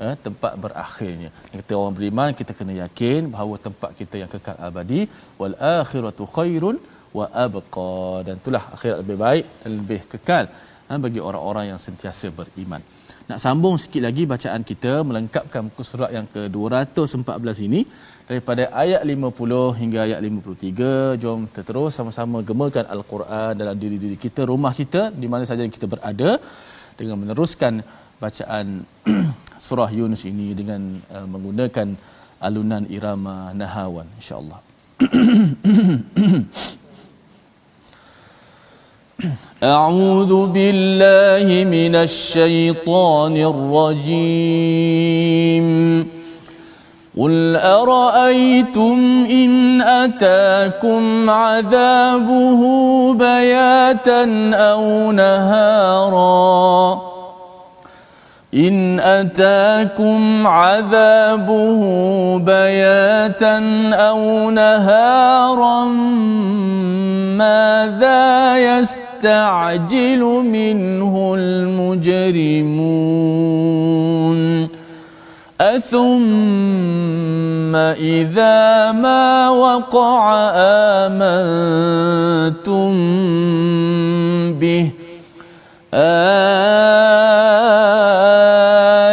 eh, 0.04 0.14
tempat 0.26 0.52
berakhirnya. 0.64 1.30
Kita 1.52 1.72
orang 1.80 1.94
beriman 1.98 2.30
kita 2.38 2.52
kena 2.58 2.74
yakin 2.84 3.28
bahawa 3.34 3.54
tempat 3.66 3.90
kita 3.98 4.16
yang 4.22 4.30
kekal 4.34 4.56
abadi 4.68 5.00
wal 5.40 5.56
akhiratu 5.80 6.24
khairun 6.36 6.76
wa 7.18 7.26
abqa 7.44 8.24
dan 8.26 8.34
itulah 8.40 8.64
akhirat 8.76 8.98
lebih 9.02 9.18
baik 9.24 9.44
dan 9.60 9.70
lebih 9.80 10.00
kekal 10.12 10.44
ha, 10.88 10.92
bagi 11.04 11.20
orang-orang 11.28 11.64
yang 11.70 11.80
sentiasa 11.86 12.32
beriman. 12.38 12.82
Nak 13.30 13.38
sambung 13.38 13.76
sikit 13.82 14.02
lagi 14.06 14.22
bacaan 14.30 14.62
kita 14.70 14.92
melengkapkan 15.08 15.60
muka 15.66 15.82
surat 15.88 16.10
yang 16.16 16.26
ke-214 16.34 17.58
ini 17.66 17.80
daripada 18.30 18.62
ayat 18.82 19.02
50 19.06 19.78
hingga 19.80 19.98
ayat 20.06 20.18
53 20.18 21.20
jom 21.22 21.46
kita 21.46 21.62
terus 21.68 21.94
sama-sama 21.98 22.42
gemakan 22.48 22.90
al-Quran 22.94 23.52
dalam 23.60 23.76
diri-diri 23.82 24.18
kita 24.24 24.50
rumah 24.50 24.72
kita 24.80 25.02
di 25.22 25.30
mana 25.32 25.46
saja 25.50 25.62
kita 25.76 25.86
berada 25.92 26.30
dengan 26.98 27.22
meneruskan 27.22 27.86
bacaan 28.24 28.66
surah 29.66 29.90
Yunus 29.98 30.26
ini 30.32 30.48
dengan 30.60 30.82
uh, 31.14 31.26
menggunakan 31.34 31.88
alunan 32.48 32.84
irama 32.98 33.54
nahawan 33.60 34.10
insyaallah 34.18 34.58
أعوذ 39.62 40.46
بالله 40.46 41.64
من 41.64 41.94
الشيطان 41.94 43.36
الرجيم. 43.36 44.20
قل 47.18 47.56
أرأيتم 47.56 49.26
إن 49.30 49.82
أتاكم 49.82 51.30
عذابه 51.30 52.62
بياتا 53.14 54.50
أو 54.54 55.12
نهارا؟ 55.12 57.09
إن 58.54 59.00
أتاكم 59.00 60.46
عذابه 60.46 61.80
بياتا 62.38 63.58
أو 63.94 64.50
نهارا 64.50 65.84
ماذا 67.38 68.58
يستعجل 68.58 70.20
منه 70.44 71.34
المجرمون؟ 71.38 72.80
أثم 75.60 77.76
إذا 77.76 78.92
ما 78.92 79.48
وقع 79.48 80.32
آمنتم 81.06 82.90
به؟ 84.58 84.90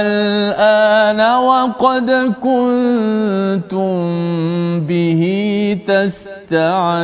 الآن 0.02 1.20
وقد 1.38 2.10
كنتم 2.42 3.98
به 4.90 5.22
تستعجلون. 5.88 6.98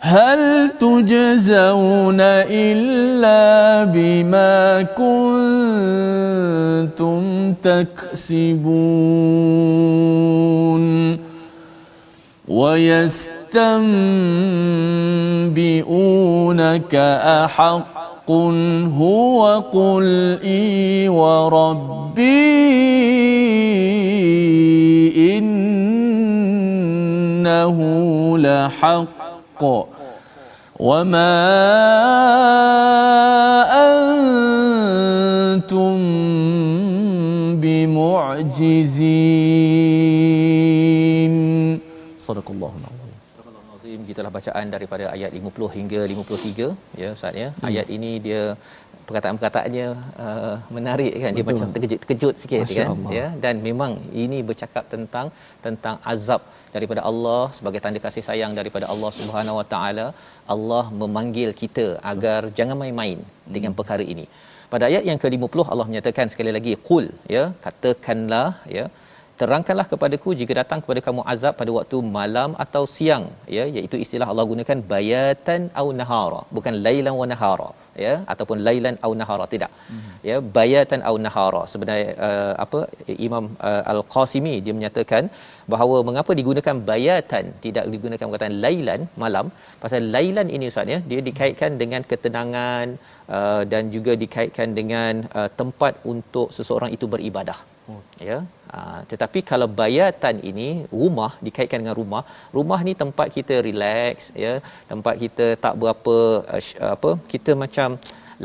هل 0.00 0.55
تجزون 0.78 2.20
إلا 2.50 3.84
بما 3.84 4.82
كنتم 4.82 5.22
تكسبون 7.52 8.76
ويستنبئونك 12.48 13.34
أحق 17.44 18.30
هو 18.30 19.62
قل 19.72 20.38
إي 20.44 21.08
وربي 21.08 22.56
إنه 27.46 28.38
لحق 28.38 29.64
وما 30.81 31.33
أنتم 35.53 35.95
بمعجزين 40.41 41.79
صدق 42.19 42.47
الله 42.55 42.73
العظيم 42.81 43.09
Azim 43.81 44.05
gitulah 44.07 44.31
bacaan 44.31 44.69
daripada 44.71 45.05
ayat 45.11 45.33
50 45.35 45.67
hingga 45.75 46.01
53 46.05 46.69
ya 47.01 47.09
Ustaz 47.17 47.33
ya. 47.33 47.49
Hmm. 47.49 47.65
Ayat 47.69 47.87
ini 47.95 48.11
dia 48.25 48.53
perkataan-perkataannya 49.08 49.88
uh, 50.24 50.54
menarik 50.76 51.12
kan 51.22 51.32
dia 51.36 51.44
Betul. 51.44 51.56
macam 51.56 51.68
terkejut-terkejut 51.74 52.34
sikit 52.42 52.60
Masya 52.62 52.78
kan 52.78 52.90
Allah. 52.94 53.10
ya 53.18 53.26
dan 53.44 53.54
memang 53.68 53.92
ini 54.24 54.38
bercakap 54.48 54.84
tentang 54.94 55.26
tentang 55.66 55.96
azab 56.12 56.42
daripada 56.74 57.00
Allah 57.10 57.42
sebagai 57.58 57.80
tanda 57.84 58.00
kasih 58.06 58.24
sayang 58.28 58.52
daripada 58.60 58.86
Allah 58.92 59.10
Subhanahu 59.20 59.58
Wa 59.60 59.66
Taala 59.74 60.06
Allah 60.54 60.84
memanggil 61.02 61.50
kita 61.62 61.86
agar 62.12 62.40
Betul. 62.42 62.56
jangan 62.60 62.78
main-main 62.82 63.18
hmm. 63.22 63.52
dengan 63.56 63.74
perkara 63.80 64.06
ini 64.14 64.26
pada 64.74 64.84
ayat 64.90 65.04
yang 65.10 65.18
ke-50 65.24 65.66
Allah 65.72 65.86
menyatakan 65.90 66.28
sekali 66.32 66.52
lagi 66.58 66.72
qul 66.88 67.04
ya 67.36 67.44
katakanlah 67.66 68.48
ya 68.78 68.86
terangkanlah 69.40 69.86
kepadaku 69.92 70.30
jika 70.40 70.52
datang 70.60 70.80
kepada 70.82 71.00
kamu 71.06 71.22
azab 71.32 71.54
pada 71.60 71.70
waktu 71.78 71.96
malam 72.16 72.50
atau 72.64 72.82
siang 72.94 73.24
ya 73.56 73.64
iaitu 73.76 73.96
istilah 74.04 74.28
Allah 74.32 74.46
gunakan 74.52 74.78
bayatan 74.92 75.62
au 75.80 75.88
nahara 75.98 76.40
bukan 76.56 76.74
lailan 76.86 77.14
wa 77.20 77.26
nahara 77.32 77.68
ya 78.04 78.14
ataupun 78.32 78.58
lailan 78.68 78.96
au 79.06 79.12
nahara 79.20 79.44
tidak 79.52 79.70
mm-hmm. 79.74 80.16
ya 80.28 80.36
bayatan 80.58 81.02
au 81.10 81.14
nahara 81.26 81.62
sebenarnya 81.72 82.08
uh, 82.28 82.54
apa 82.64 82.80
Imam 83.28 83.44
uh, 83.68 83.82
Al-Qasimi 83.92 84.54
dia 84.64 84.76
menyatakan 84.78 85.24
bahawa 85.74 85.96
mengapa 86.08 86.32
digunakan 86.40 86.76
bayatan 86.90 87.46
tidak 87.66 87.86
digunakan 87.94 88.26
perkataan 88.28 88.58
lailan 88.66 89.00
malam 89.24 89.48
pasal 89.84 90.10
lailan 90.16 90.50
ini 90.56 90.72
ustaz 90.72 90.94
ya 90.96 91.00
dia 91.12 91.22
dikaitkan 91.30 91.72
dengan 91.84 92.04
ketenangan 92.10 92.86
uh, 93.36 93.62
dan 93.72 93.84
juga 93.96 94.14
dikaitkan 94.24 94.68
dengan 94.80 95.24
uh, 95.38 95.48
tempat 95.62 95.94
untuk 96.14 96.48
seseorang 96.58 96.92
itu 96.98 97.08
beribadah 97.16 97.60
Oh. 97.90 98.00
Ya. 98.28 98.38
Uh, 98.74 99.00
tetapi 99.10 99.40
kalau 99.50 99.68
bayatan 99.80 100.36
ini 100.50 100.68
rumah 101.00 101.32
dikaitkan 101.46 101.78
dengan 101.82 101.96
rumah, 102.00 102.22
rumah 102.56 102.78
ni 102.86 102.92
tempat 103.02 103.28
kita 103.36 103.54
relax 103.66 104.34
ya, 104.44 104.52
tempat 104.90 105.14
kita 105.22 105.46
tak 105.64 105.74
berapa 105.80 106.16
uh, 106.54 106.62
apa 106.96 107.10
kita 107.32 107.54
macam 107.64 107.88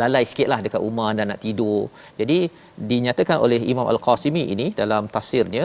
lalai 0.01 0.23
sikitlah 0.29 0.59
dekat 0.65 0.81
rumah 0.87 1.09
dan 1.17 1.25
nak 1.31 1.41
tidur. 1.45 1.81
Jadi 2.19 2.39
dinyatakan 2.91 3.37
oleh 3.45 3.59
Imam 3.73 3.87
Al-Qasimi 3.93 4.43
ini 4.53 4.67
dalam 4.81 5.09
tafsirnya 5.15 5.63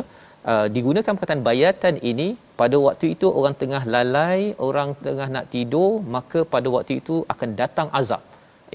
uh, 0.53 0.67
digunakan 0.77 1.13
perkataan 1.15 1.45
bayatan 1.51 1.97
ini 2.13 2.29
pada 2.61 2.77
waktu 2.87 3.07
itu 3.15 3.29
orang 3.39 3.55
tengah 3.63 3.83
lalai, 3.95 4.41
orang 4.69 4.93
tengah 5.07 5.29
nak 5.37 5.47
tidur, 5.55 5.91
maka 6.17 6.49
pada 6.55 6.69
waktu 6.77 6.95
itu 7.03 7.17
akan 7.35 7.51
datang 7.61 7.91
azab. 8.01 8.25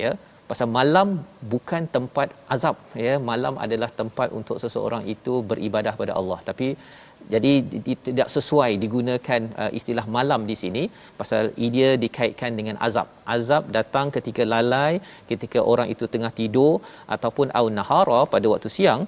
Ya 0.04 0.14
pasal 0.52 0.68
malam 0.80 1.10
bukan 1.52 1.84
tempat 1.96 2.30
azab 2.56 2.78
ya. 3.06 3.14
Malam 3.30 3.56
adalah 3.66 3.90
tempat 4.00 4.30
untuk 4.40 4.58
seseorang 4.64 5.04
itu 5.14 5.34
beribadah 5.52 5.94
pada 6.02 6.14
Allah. 6.20 6.40
Tapi 6.50 6.68
jadi 7.34 7.52
tidak 8.06 8.30
sesuai 8.36 8.72
digunakan 8.84 9.42
uh, 9.62 9.72
istilah 9.80 10.06
malam 10.16 10.42
di 10.50 10.56
sini 10.62 10.84
pasal 11.20 11.44
ia 11.68 11.90
dikaitkan 12.04 12.52
dengan 12.60 12.78
azab. 12.88 13.08
Azab 13.36 13.64
datang 13.78 14.08
ketika 14.16 14.46
lalai 14.54 14.94
ketika 15.32 15.60
orang 15.74 15.90
itu 15.94 16.08
tengah 16.14 16.32
tidur 16.40 16.74
ataupun 17.16 17.50
au 17.60 17.66
nahara 17.78 18.22
pada 18.34 18.48
waktu 18.54 18.72
siang 18.78 19.04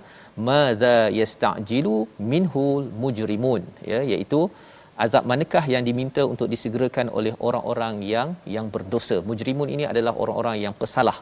madza 0.50 0.98
yastajilu 1.20 1.98
minhul 2.34 2.86
mujrimun 3.04 3.64
ya. 3.92 4.02
Iaitu 4.12 4.42
azab 5.06 5.24
manakah 5.32 5.66
yang 5.74 5.84
diminta 5.90 6.22
untuk 6.34 6.48
disegerakan 6.54 7.08
oleh 7.18 7.34
orang-orang 7.48 7.96
yang 8.14 8.30
yang 8.56 8.68
berdosa? 8.74 9.18
Mujrimun 9.30 9.70
ini 9.76 9.86
adalah 9.92 10.14
orang-orang 10.24 10.58
yang 10.66 10.74
pesalah 10.82 11.18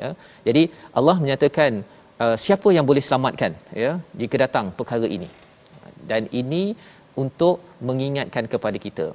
ya. 0.00 0.10
Jadi 0.46 0.62
Allah 0.98 1.16
menyatakan 1.24 1.82
uh, 2.24 2.36
siapa 2.44 2.68
yang 2.76 2.86
boleh 2.90 3.04
selamatkan 3.06 3.54
ya 3.84 3.92
jika 4.20 4.36
datang 4.44 4.68
perkara 4.80 5.08
ini? 5.18 5.30
Dan 6.10 6.24
ini 6.42 6.62
untuk 7.24 7.56
mengingatkan 7.88 8.46
kepada 8.52 8.78
kita. 8.86 9.06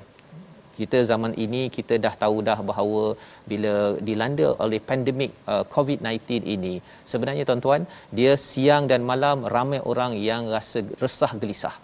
Kita 0.77 0.99
zaman 1.09 1.33
ini 1.43 1.61
kita 1.75 1.95
dah 2.05 2.13
tahu 2.21 2.37
dah 2.47 2.57
bahawa 2.69 3.03
bila 3.51 3.73
dilanda 4.07 4.47
oleh 4.65 4.79
pandemik 4.89 5.31
uh, 5.53 5.63
COVID-19 5.75 6.49
ini 6.55 6.73
sebenarnya 7.11 7.43
tuan-tuan 7.49 7.85
dia 8.19 8.33
siang 8.33 8.89
dan 8.91 9.05
malam 9.11 9.45
ramai 9.55 9.79
orang 9.91 10.13
yang 10.29 10.49
rasa 10.55 10.81
resah 11.03 11.31
gelisah 11.41 11.75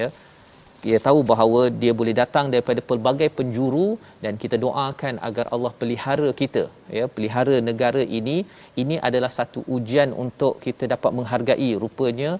ya 0.00 0.08
dia 0.86 0.98
tahu 1.06 1.20
bahawa 1.30 1.60
dia 1.82 1.92
boleh 2.00 2.14
datang 2.20 2.46
daripada 2.54 2.80
pelbagai 2.88 3.28
penjuru 3.38 3.86
dan 4.24 4.34
kita 4.42 4.56
doakan 4.64 5.14
agar 5.28 5.46
Allah 5.54 5.72
pelihara 5.80 6.28
kita 6.40 6.64
ya 6.98 7.04
pelihara 7.14 7.56
negara 7.68 8.02
ini. 8.18 8.36
Ini 8.82 8.96
adalah 9.08 9.30
satu 9.38 9.60
ujian 9.76 10.10
untuk 10.24 10.54
kita 10.66 10.84
dapat 10.94 11.10
menghargai. 11.18 11.70
Rupanya 11.84 12.32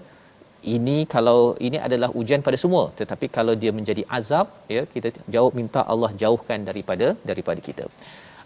ini 0.75 0.97
kalau 1.13 1.39
ini 1.67 1.77
adalah 1.87 2.09
ujian 2.19 2.43
pada 2.47 2.57
semua. 2.63 2.83
Tetapi 2.99 3.27
kalau 3.37 3.55
dia 3.63 3.73
menjadi 3.79 4.05
azab 4.19 4.47
ya 4.75 4.83
kita 4.93 5.11
jawab 5.35 5.53
minta 5.59 5.83
Allah 5.93 6.11
jauhkan 6.23 6.61
daripada 6.69 7.09
daripada 7.31 7.59
kita. 7.69 7.87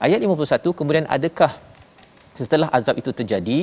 Ayat 0.08 0.20
51 0.26 0.78
kemudian 0.80 1.08
adakah 1.18 1.52
setelah 2.42 2.70
azab 2.78 2.96
itu 3.02 3.12
terjadi 3.20 3.60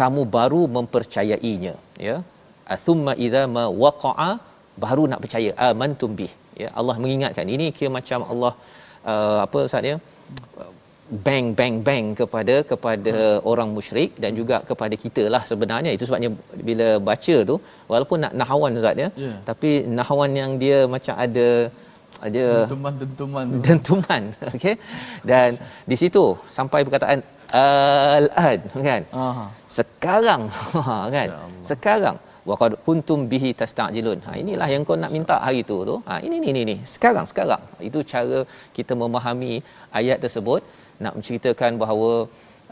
kamu 0.00 0.22
baru 0.36 0.62
mempercayainya 0.76 1.74
ya? 2.08 2.16
Thumma 2.86 3.12
idza 3.26 3.42
ma 3.56 3.64
waqa'a 3.84 4.30
baru 4.84 5.04
nak 5.12 5.22
percaya. 5.24 5.50
Amantum 5.66 6.12
bih. 6.20 6.32
Ya 6.62 6.68
Allah 6.80 6.96
mengingatkan 7.02 7.46
ini 7.56 7.66
kira 7.76 7.90
macam 7.98 8.20
Allah 8.32 8.52
uh, 9.12 9.38
apa 9.46 9.60
ustaz 9.68 9.90
ya? 9.90 9.96
Bang 11.26 11.46
bang 11.58 11.76
bang 11.86 12.06
kepada 12.20 12.54
kepada 12.70 13.14
hmm. 13.18 13.48
orang 13.50 13.68
musyrik 13.76 14.10
dan 14.22 14.32
juga 14.40 14.56
kepada 14.70 14.94
kita 15.04 15.24
lah 15.34 15.42
sebenarnya. 15.50 15.92
Itu 15.96 16.06
sebabnya 16.08 16.30
bila 16.68 16.88
baca 17.10 17.36
tu 17.50 17.56
walaupun 17.92 18.18
nak 18.24 18.34
nahawan 18.40 18.78
ustaz 18.80 19.02
ya 19.04 19.08
yeah. 19.24 19.36
tapi 19.48 19.70
nahawan 19.98 20.32
yang 20.42 20.52
dia 20.62 20.78
macam 20.94 21.16
ada 21.26 21.48
ada 22.26 22.44
dentuman-dentuman 22.62 23.46
dentuman 23.66 24.22
okey? 24.54 24.74
Dan 25.30 25.50
di 25.90 25.96
situ 26.02 26.24
sampai 26.56 26.80
perkataan 26.86 27.20
al-an 28.16 28.58
kan? 28.88 29.02
Aha. 29.22 29.44
sekarang 29.78 30.42
kan? 31.16 31.28
Sekarang 31.70 32.16
wa 32.48 32.54
qad 32.60 32.74
kuntum 32.86 33.20
bihi 33.32 33.50
tastajilun. 33.60 34.18
Ha 34.26 34.32
inilah 34.42 34.68
yang 34.74 34.84
kau 34.88 34.98
nak 35.02 35.12
minta 35.16 35.36
hari 35.46 35.62
tu 35.70 35.78
tu. 35.88 35.96
Ha 36.08 36.20
ini 36.26 36.36
ni 36.44 36.50
ni 36.56 36.62
ni 36.70 36.76
sekarang 36.94 37.26
sekarang. 37.32 37.62
Itu 37.88 38.00
cara 38.12 38.38
kita 38.78 38.94
memahami 39.02 39.52
ayat 40.00 40.20
tersebut. 40.24 40.62
Nak 41.04 41.14
menceritakan 41.16 41.72
bahawa 41.82 42.10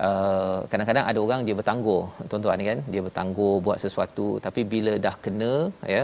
uh, 0.07 0.59
kadang-kadang 0.71 1.05
ada 1.11 1.19
orang 1.27 1.43
dia 1.49 1.57
bertangguh. 1.61 2.03
Tuan-tuan 2.31 2.65
kan 2.71 2.81
dia 2.93 3.03
bertangguh 3.07 3.55
buat 3.67 3.79
sesuatu 3.85 4.29
tapi 4.47 4.63
bila 4.75 4.95
dah 5.07 5.15
kena 5.27 5.53
ya 5.95 6.03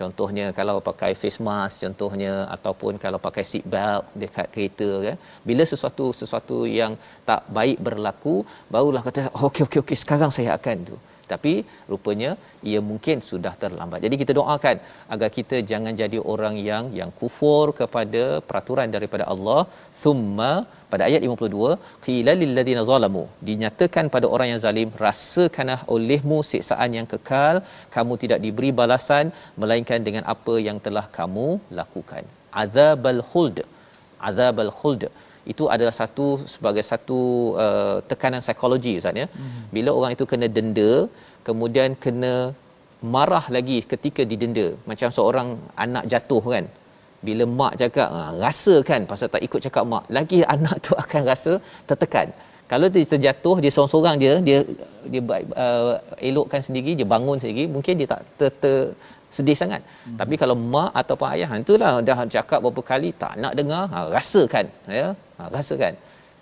contohnya 0.00 0.46
kalau 0.58 0.76
pakai 0.88 1.10
face 1.20 1.40
mask 1.48 1.82
contohnya 1.84 2.32
ataupun 2.56 2.92
kalau 3.04 3.18
pakai 3.26 3.44
seat 3.50 3.64
belt 3.74 4.04
dekat 4.22 4.46
kereta 4.54 4.88
kan 5.06 5.16
bila 5.48 5.62
sesuatu 5.72 6.06
sesuatu 6.20 6.58
yang 6.78 6.94
tak 7.30 7.42
baik 7.58 7.78
berlaku 7.88 8.36
barulah 8.74 9.02
kata 9.06 9.28
okey 9.48 9.62
okey 9.66 9.80
okey 9.84 9.98
sekarang 10.04 10.32
saya 10.38 10.50
akan 10.58 10.78
tu 10.90 10.96
tapi 11.32 11.52
rupanya 11.92 12.30
ia 12.70 12.80
mungkin 12.90 13.16
sudah 13.30 13.52
terlambat. 13.62 14.00
Jadi 14.06 14.16
kita 14.22 14.32
doakan 14.38 14.76
agar 15.14 15.28
kita 15.38 15.56
jangan 15.70 15.92
jadi 16.02 16.18
orang 16.32 16.54
yang 16.68 16.84
yang 17.00 17.10
kufur 17.20 17.64
kepada 17.80 18.22
peraturan 18.48 18.94
daripada 18.96 19.26
Allah. 19.34 19.60
Thumma 20.02 20.52
pada 20.92 21.02
ayat 21.08 21.20
52 21.26 21.68
qila 22.06 22.32
lil 22.40 22.52
ladina 22.58 22.82
zalamu. 22.90 23.24
Dinyatakan 23.48 24.06
pada 24.16 24.26
orang 24.34 24.48
yang 24.52 24.60
zalim 24.66 24.90
rasakanlah 25.04 25.80
olehmu 25.96 26.40
siksaan 26.52 26.92
yang 26.98 27.08
kekal. 27.12 27.56
Kamu 27.96 28.14
tidak 28.24 28.40
diberi 28.46 28.72
balasan 28.82 29.26
melainkan 29.62 30.02
dengan 30.08 30.26
apa 30.34 30.56
yang 30.68 30.80
telah 30.88 31.06
kamu 31.18 31.48
lakukan. 31.80 32.24
Azabal 32.64 33.22
khuld. 33.30 33.58
Azabal 34.28 34.72
khuld 34.80 35.02
itu 35.52 35.64
adalah 35.74 35.94
satu 36.00 36.26
sebagai 36.54 36.84
satu 36.90 37.20
uh, 37.64 37.96
tekanan 38.10 38.42
psikologi 38.46 38.94
ustaz 39.00 39.22
ya. 39.22 39.26
Mm-hmm. 39.28 39.64
bila 39.74 39.90
orang 39.98 40.12
itu 40.16 40.24
kena 40.30 40.46
denda 40.56 40.92
kemudian 41.48 41.90
kena 42.04 42.34
marah 43.14 43.44
lagi 43.56 43.78
ketika 43.92 44.22
didenda. 44.30 44.66
Macam 44.90 45.08
seorang 45.16 45.48
anak 45.84 46.04
jatuh 46.12 46.44
kan. 46.54 46.66
Bila 47.26 47.44
mak 47.58 47.72
cakap 47.80 48.08
ha, 48.16 48.22
rasa 48.44 48.74
kan 48.88 49.02
pasal 49.10 49.28
tak 49.34 49.42
ikut 49.46 49.60
cakap 49.66 49.84
mak. 49.92 50.04
Lagi 50.16 50.40
anak 50.54 50.76
tu 50.86 50.92
akan 51.04 51.22
rasa 51.30 51.52
tertekan. 51.88 52.30
Kalau 52.70 52.86
dia 52.94 53.06
terjatuh 53.12 53.56
dia 53.62 53.70
seorang-seorang 53.74 54.16
dia 54.22 54.32
dia 54.46 54.58
dia 55.12 55.20
uh, 55.64 55.94
elokkan 56.28 56.62
sendiri 56.66 56.92
dia 56.98 57.06
bangun 57.14 57.38
sendiri 57.42 57.64
mungkin 57.74 57.94
dia 58.00 58.08
tak 58.12 58.22
ter, 58.38 58.50
ter 58.62 58.76
sedih 59.36 59.56
sangat. 59.60 59.82
Hmm. 59.84 60.16
tapi 60.20 60.34
kalau 60.42 60.56
mak 60.74 60.90
ataupun 61.00 61.26
ayah 61.34 61.50
itulah 61.62 61.92
dah 62.08 62.18
cakap 62.36 62.58
berapa 62.64 62.82
kali 62.90 63.10
tak 63.22 63.32
nak 63.42 63.52
dengar 63.58 63.82
ha, 63.92 63.98
rasakan 64.16 64.66
ya. 64.98 65.08
Ha, 65.38 65.42
rasakan. 65.56 65.94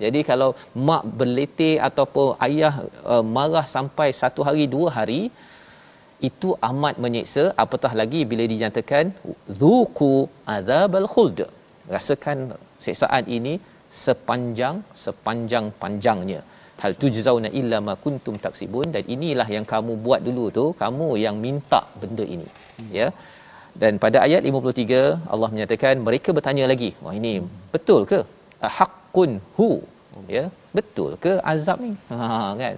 Jadi 0.02 0.20
kalau 0.30 0.48
mak 0.88 1.02
berletih 1.18 1.74
ataupun 1.88 2.26
ayah 2.46 2.74
uh, 3.12 3.24
marah 3.36 3.66
sampai 3.74 4.08
satu 4.20 4.40
hari 4.48 4.64
dua 4.74 4.88
hari 4.96 5.20
itu 6.28 6.48
amat 6.68 6.94
menyiksa. 7.04 7.44
Apatah 7.64 7.92
lagi 8.00 8.20
bila 8.30 8.44
dinyatakan 8.52 9.04
zuqu 9.60 10.14
adzabal 10.54 11.08
khuld. 11.14 11.40
Rasakan 11.94 12.38
siksaan 12.84 13.24
ini 13.38 13.54
sepanjang 14.04 14.76
sepanjang 15.04 15.66
panjangnya 15.82 16.40
hal 16.82 16.92
tujzauna 17.02 17.48
illa 17.60 17.78
ma 17.88 17.94
kuntum 18.04 18.36
taksibun. 18.46 18.86
Dan 18.94 19.04
inilah 19.16 19.48
yang 19.56 19.66
kamu 19.72 19.94
buat 20.06 20.20
dulu 20.28 20.44
tu 20.58 20.64
kamu 20.82 21.08
yang 21.24 21.38
minta 21.46 21.80
benda 22.02 22.26
ini. 22.36 22.48
Hmm. 22.78 22.90
ya. 22.98 23.08
Dan 23.82 23.92
pada 24.02 24.18
ayat 24.26 24.42
53 24.48 25.32
Allah 25.34 25.48
menyatakan 25.54 25.94
mereka 26.06 26.30
bertanya 26.36 26.64
lagi 26.72 26.90
wah 27.04 27.14
ini 27.20 27.32
betul 27.74 28.02
ke? 28.10 28.20
Haqqun 28.78 29.32
hu? 29.56 29.70
Ya. 30.36 30.44
Betul 30.78 31.10
ke 31.24 31.32
azab 31.52 31.78
ni? 31.84 31.92
Ha 32.10 32.28
kan? 32.62 32.76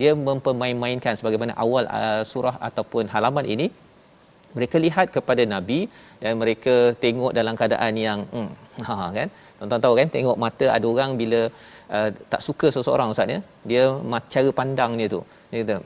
Dia 0.00 0.12
mempermain-mainkan 0.28 1.14
sebagaimana 1.20 1.52
awal 1.64 1.84
uh, 2.00 2.22
surah 2.30 2.56
ataupun 2.68 3.10
halaman 3.14 3.46
ini. 3.54 3.66
Mereka 4.56 4.76
lihat 4.84 5.06
kepada 5.16 5.42
nabi 5.52 5.78
dan 6.22 6.32
mereka 6.40 6.74
tengok 7.04 7.32
dalam 7.38 7.54
keadaan 7.60 7.94
yang 8.06 8.20
hmm, 8.32 8.50
ha 8.88 8.96
kan? 9.18 9.28
Tuan-tuan 9.58 9.82
tahu 9.84 9.94
kan 10.00 10.08
tengok 10.16 10.36
mata 10.44 10.66
ada 10.76 10.86
orang 10.92 11.10
bila 11.20 11.40
uh, 11.96 12.08
tak 12.32 12.42
suka 12.46 12.66
seseorang 12.76 13.14
ustaz 13.14 13.34
ya. 13.34 13.40
Dia 13.70 13.84
cara 14.34 14.50
pandangnya 14.60 15.06
tu. 15.14 15.20
Dia 15.50 15.60
kata 15.62 15.76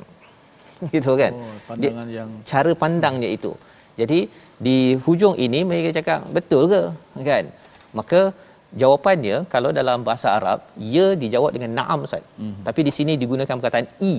gitu 0.95 1.13
kan? 1.21 1.33
Oh, 1.43 1.57
pandangan 1.69 2.07
dia, 2.09 2.19
yang 2.19 2.31
cara 2.51 2.73
pandangnya 2.83 3.31
itu. 3.39 3.53
Jadi 4.01 4.19
di 4.67 4.77
hujung 5.05 5.35
ini 5.47 5.61
mereka 5.71 5.91
cakap 5.99 6.21
betul 6.37 6.63
ke? 6.73 6.83
Kan? 7.29 7.45
Maka 7.99 8.21
jawapannya 8.83 9.37
kalau 9.53 9.71
dalam 9.79 10.01
bahasa 10.09 10.29
Arab 10.39 10.59
ya 10.95 11.07
dijawab 11.23 11.51
dengan 11.57 11.73
na'am 11.79 12.01
ustaz. 12.07 12.25
Mm-hmm. 12.41 12.63
tapi 12.67 12.81
di 12.89 12.93
sini 12.97 13.13
digunakan 13.23 13.57
perkataan 13.59 13.89
i 14.13 14.15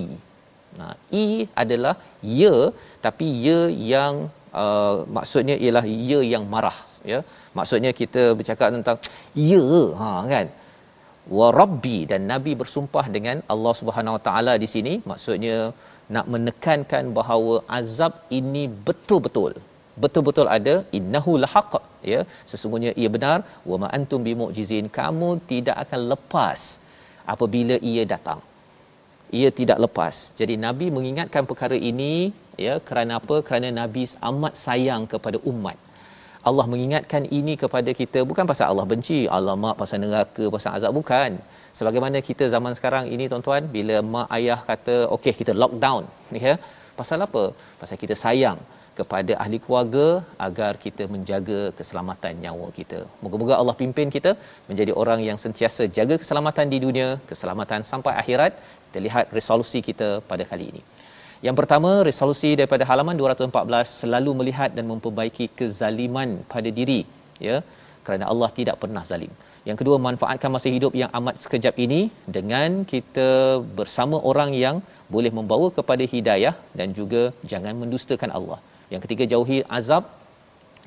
nah 0.78 0.94
i 1.22 1.26
adalah 1.62 1.94
ya 2.42 2.54
tapi 3.04 3.26
ya 3.46 3.58
yang 3.92 4.14
uh, 4.62 4.96
maksudnya 5.16 5.56
ialah 5.64 5.84
ya 6.10 6.20
yang 6.32 6.44
marah 6.54 6.78
ya. 7.12 7.20
Maksudnya 7.58 7.90
kita 8.00 8.22
bercakap 8.38 8.68
tentang 8.74 8.98
ya 9.50 9.64
ha 10.00 10.10
kan 10.32 10.46
wa 11.38 11.48
rabbi 11.60 11.98
dan 12.10 12.20
nabi 12.32 12.52
bersumpah 12.60 13.06
dengan 13.16 13.38
Allah 13.54 13.74
Subhanahu 13.80 14.16
Wa 14.18 14.22
Taala 14.28 14.54
di 14.64 14.68
sini. 14.74 14.94
Maksudnya 15.10 15.56
nak 16.16 16.26
menekankan 16.34 17.06
bahawa 17.18 17.54
azab 17.78 18.12
ini 18.40 18.64
betul-betul 18.88 19.52
betul-betul 20.02 20.48
ada. 20.56 20.74
Innahu 20.98 21.32
lahaq 21.44 21.72
ya. 22.12 22.20
Sesungguhnya 22.50 22.92
ia 23.02 23.10
benar. 23.16 23.38
Wa 23.70 23.76
ma 23.82 23.88
antum 23.98 24.22
bimu'jizin. 24.28 24.86
Kamu 24.98 25.30
tidak 25.52 25.76
akan 25.84 26.00
lepas 26.12 26.60
apabila 27.34 27.76
ia 27.92 28.04
datang. 28.14 28.40
Ia 29.38 29.50
tidak 29.60 29.78
lepas. 29.84 30.14
Jadi 30.40 30.54
nabi 30.66 30.86
mengingatkan 30.96 31.44
perkara 31.50 31.76
ini 31.90 32.12
ya 32.66 32.76
kerana 32.88 33.20
apa? 33.20 33.36
Kerana 33.48 33.68
nabi 33.80 34.04
amat 34.30 34.54
sayang 34.64 35.04
kepada 35.14 35.40
umat 35.52 35.76
Allah 36.48 36.66
mengingatkan 36.72 37.22
ini 37.38 37.54
kepada 37.62 37.90
kita 38.00 38.22
bukan 38.30 38.44
pasal 38.50 38.66
Allah 38.72 38.86
benci, 38.92 39.20
Allah 39.36 39.54
mak 39.64 39.76
pasal 39.80 39.98
neraka, 40.04 40.44
pasal 40.56 40.70
azab 40.78 40.92
bukan. 40.98 41.32
Sebagaimana 41.78 42.18
kita 42.28 42.44
zaman 42.54 42.72
sekarang 42.78 43.06
ini 43.14 43.26
tuan-tuan 43.30 43.64
bila 43.76 43.96
mak 44.14 44.28
ayah 44.38 44.60
kata 44.70 44.96
okey 45.16 45.34
kita 45.40 45.54
lockdown 45.62 46.04
ya. 46.46 46.56
Pasal 46.98 47.18
apa? 47.26 47.44
Pasal 47.80 47.96
kita 48.02 48.14
sayang 48.24 48.58
kepada 48.98 49.32
ahli 49.42 49.58
keluarga 49.64 50.06
agar 50.46 50.72
kita 50.84 51.04
menjaga 51.14 51.60
keselamatan 51.78 52.32
nyawa 52.44 52.68
kita. 52.78 53.00
Moga-moga 53.22 53.54
Allah 53.60 53.74
pimpin 53.80 54.08
kita 54.16 54.32
menjadi 54.70 54.92
orang 55.02 55.20
yang 55.28 55.38
sentiasa 55.44 55.86
jaga 55.98 56.16
keselamatan 56.22 56.66
di 56.74 56.80
dunia, 56.86 57.08
keselamatan 57.30 57.82
sampai 57.90 58.14
akhirat. 58.22 58.54
Kita 58.86 59.00
lihat 59.06 59.26
resolusi 59.38 59.80
kita 59.90 60.08
pada 60.30 60.46
kali 60.52 60.66
ini. 60.72 60.82
Yang 61.46 61.56
pertama, 61.60 61.90
resolusi 62.08 62.50
daripada 62.58 62.84
halaman 62.90 63.16
214 63.20 63.90
selalu 64.00 64.30
melihat 64.40 64.70
dan 64.76 64.84
memperbaiki 64.92 65.46
kezaliman 65.58 66.30
pada 66.52 66.70
diri, 66.78 67.00
ya. 67.48 67.58
Kerana 68.06 68.24
Allah 68.32 68.50
tidak 68.58 68.76
pernah 68.82 69.02
zalim. 69.10 69.32
Yang 69.68 69.78
kedua, 69.80 69.96
manfaatkan 70.06 70.50
masa 70.54 70.68
hidup 70.76 70.92
yang 71.00 71.10
amat 71.18 71.34
sekejap 71.44 71.74
ini 71.84 72.00
dengan 72.36 72.70
kita 72.92 73.28
bersama 73.78 74.16
orang 74.30 74.50
yang 74.64 74.76
boleh 75.14 75.32
membawa 75.38 75.68
kepada 75.78 76.04
hidayah 76.14 76.54
dan 76.78 76.88
juga 76.98 77.22
jangan 77.52 77.74
mendustakan 77.82 78.32
Allah. 78.38 78.58
Yang 78.92 79.02
ketiga, 79.04 79.24
jauhi 79.32 79.58
azab 79.78 80.04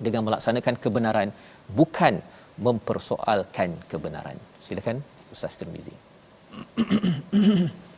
dengan 0.05 0.21
melaksanakan 0.27 0.75
kebenaran 0.83 1.29
bukan 1.79 2.15
mempersoalkan 2.67 3.69
kebenaran. 3.93 4.37
Silakan 4.65 4.99
Ustaz 5.35 5.55
Tirmizi. 5.61 5.95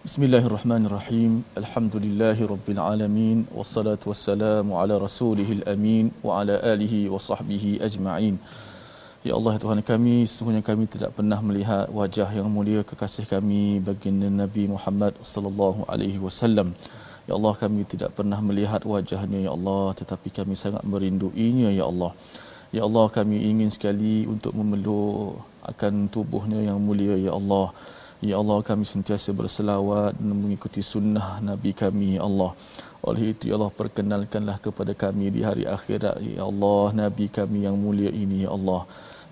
Bismillahirrahmanirrahim. 0.00 1.44
Alhamdulillahi 1.60 2.46
rabbil 2.48 2.78
alamin 2.80 3.38
wassalatu 3.52 4.08
wassalamu 4.10 4.80
ala 4.80 4.96
rasulihil 4.96 5.60
amin 5.72 6.08
wa 6.24 6.40
ala 6.40 6.56
alihi 6.72 7.12
wa 7.12 7.20
sahbihi 7.20 7.84
ajma'in. 7.84 8.40
Ya 9.28 9.36
Allah 9.36 9.60
Tuhan 9.60 9.84
kami, 9.84 10.24
sesungguhnya 10.24 10.64
kami 10.64 10.88
tidak 10.88 11.12
pernah 11.18 11.36
melihat 11.44 11.92
wajah 11.92 12.32
yang 12.32 12.48
mulia 12.48 12.80
kekasih 12.80 13.28
kami 13.28 13.84
baginda 13.84 14.32
Nabi 14.32 14.72
Muhammad 14.72 15.20
sallallahu 15.20 15.84
alaihi 15.92 16.16
wasallam. 16.16 16.72
Ya 17.28 17.36
Allah 17.36 17.54
kami 17.60 17.84
tidak 17.84 18.16
pernah 18.16 18.40
melihat 18.40 18.80
wajahnya 18.88 19.44
ya 19.44 19.52
Allah 19.52 19.92
tetapi 20.00 20.32
kami 20.32 20.56
sangat 20.56 20.80
merinduinya 20.80 21.76
ya 21.76 21.84
Allah. 21.92 22.16
Ya 22.72 22.88
Allah 22.88 23.06
kami 23.12 23.36
ingin 23.52 23.68
sekali 23.68 24.24
untuk 24.24 24.56
memeluk 24.56 25.44
akan 25.68 26.08
tubuhnya 26.08 26.72
yang 26.72 26.80
mulia 26.80 27.20
ya 27.20 27.36
Allah. 27.36 27.76
Ya 28.20 28.36
Allah 28.36 28.60
kami 28.60 28.84
sentiasa 28.84 29.32
berselawat 29.32 30.12
dan 30.20 30.36
mengikuti 30.36 30.84
sunnah 30.84 31.40
Nabi 31.40 31.72
kami 31.72 32.20
ya 32.20 32.22
Allah. 32.28 32.52
Oleh 33.08 33.32
itu 33.32 33.48
ya 33.48 33.54
Allah 33.56 33.72
perkenalkanlah 33.80 34.56
kepada 34.66 34.92
kami 34.92 35.32
di 35.36 35.40
hari 35.40 35.64
akhirat 35.76 36.20
ya 36.20 36.44
Allah 36.50 36.84
Nabi 37.02 37.32
kami 37.38 37.64
yang 37.64 37.80
mulia 37.84 38.12
ini 38.12 38.44
ya 38.44 38.50
Allah. 38.56 38.82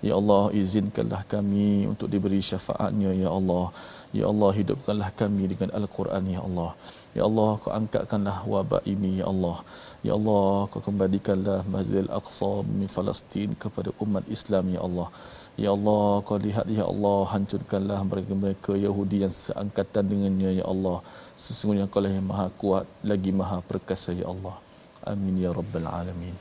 Ya 0.01 0.13
Allah 0.19 0.43
izinkanlah 0.61 1.21
kami 1.33 1.85
untuk 1.91 2.09
diberi 2.13 2.41
syafaatnya 2.41 3.13
ya 3.13 3.29
Allah. 3.29 3.65
Ya 4.09 4.25
Allah 4.31 4.51
hidupkanlah 4.57 5.09
kami 5.21 5.43
dengan 5.53 5.69
Al-Quran 5.79 6.23
ya 6.35 6.41
Allah. 6.47 6.71
Ya 7.17 7.23
Allah 7.29 7.49
kau 7.61 7.73
angkatkanlah 7.79 8.37
wabak 8.53 8.83
ini 8.93 9.21
ya 9.21 9.25
Allah. 9.29 9.57
Ya 10.07 10.17
Allah 10.17 10.65
kau 10.73 10.81
kembalikanlah 10.87 11.61
Masjidil 11.73 12.09
Aqsa 12.19 12.53
di 12.65 12.87
Palestin 12.95 13.53
kepada 13.53 13.93
umat 14.01 14.25
Islam 14.37 14.73
ya 14.73 14.81
Allah. 14.87 15.07
Ya 15.63 15.69
Allah 15.75 16.03
kau 16.27 16.37
lihat 16.47 16.67
ya 16.79 16.83
Allah 16.91 17.19
hancurkanlah 17.31 17.99
mereka-mereka 18.09 18.73
Yahudi 18.85 19.17
yang 19.23 19.33
seangkatan 19.45 20.03
dengannya 20.11 20.51
ya 20.59 20.65
Allah. 20.73 20.97
Sesungguhnya 21.45 21.85
kau 21.93 22.01
lah 22.03 22.11
yang 22.17 22.27
maha 22.31 22.45
kuat 22.61 22.85
lagi 23.11 23.31
maha 23.39 23.57
perkasa 23.71 24.15
ya 24.21 24.27
Allah. 24.33 24.55
Amin 25.13 25.35
ya 25.43 25.51
rabbal 25.57 25.87
alamin. 25.99 26.35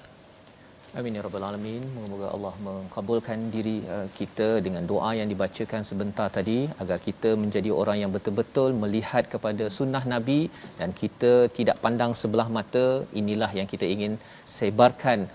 Amin 0.99 1.16
ya 1.19 1.23
rabbal 1.27 1.47
alamin. 1.49 1.83
Moga-moga 1.95 2.29
Allah 2.37 2.55
mengabulkan 2.66 3.39
diri 3.55 3.75
uh, 3.97 4.07
kita 4.19 4.49
dengan 4.66 4.87
doa 4.93 5.11
yang 5.19 5.29
dibacakan 5.33 5.83
sebentar 5.91 6.29
tadi 6.39 6.59
agar 6.83 6.99
kita 7.09 7.33
menjadi 7.43 7.73
orang 7.81 7.99
yang 8.03 8.12
betul-betul 8.16 8.71
melihat 8.85 9.27
kepada 9.35 9.66
sunnah 9.79 10.05
Nabi 10.14 10.41
dan 10.79 10.95
kita 11.03 11.33
tidak 11.59 11.77
pandang 11.85 12.14
sebelah 12.23 12.49
mata. 12.59 12.87
Inilah 13.23 13.51
yang 13.59 13.69
kita 13.75 13.89
ingin 13.97 14.14
sebarkan 14.59 15.27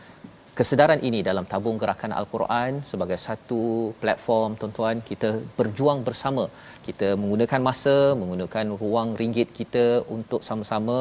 kesedaran 0.58 1.02
ini 1.08 1.20
dalam 1.28 1.46
tabung 1.52 1.78
gerakan 1.82 2.12
Al-Quran 2.20 2.72
sebagai 2.90 3.18
satu 3.26 3.62
platform 4.02 4.52
tuan-tuan 4.60 4.98
kita 5.10 5.30
berjuang 5.58 6.00
bersama. 6.08 6.44
Kita 6.88 7.08
menggunakan 7.22 7.62
masa 7.70 7.96
menggunakan 8.22 8.68
ruang 8.82 9.10
ringgit 9.22 9.50
kita 9.60 9.86
untuk 10.16 10.42
sama-sama. 10.48 10.98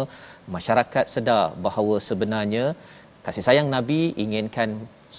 Masyarakat 0.57 1.05
sedar 1.15 1.45
bahawa 1.67 1.97
sebenarnya 2.09 2.65
kasih 3.27 3.45
sayang 3.49 3.69
Nabi 3.77 4.01
inginkan 4.25 4.71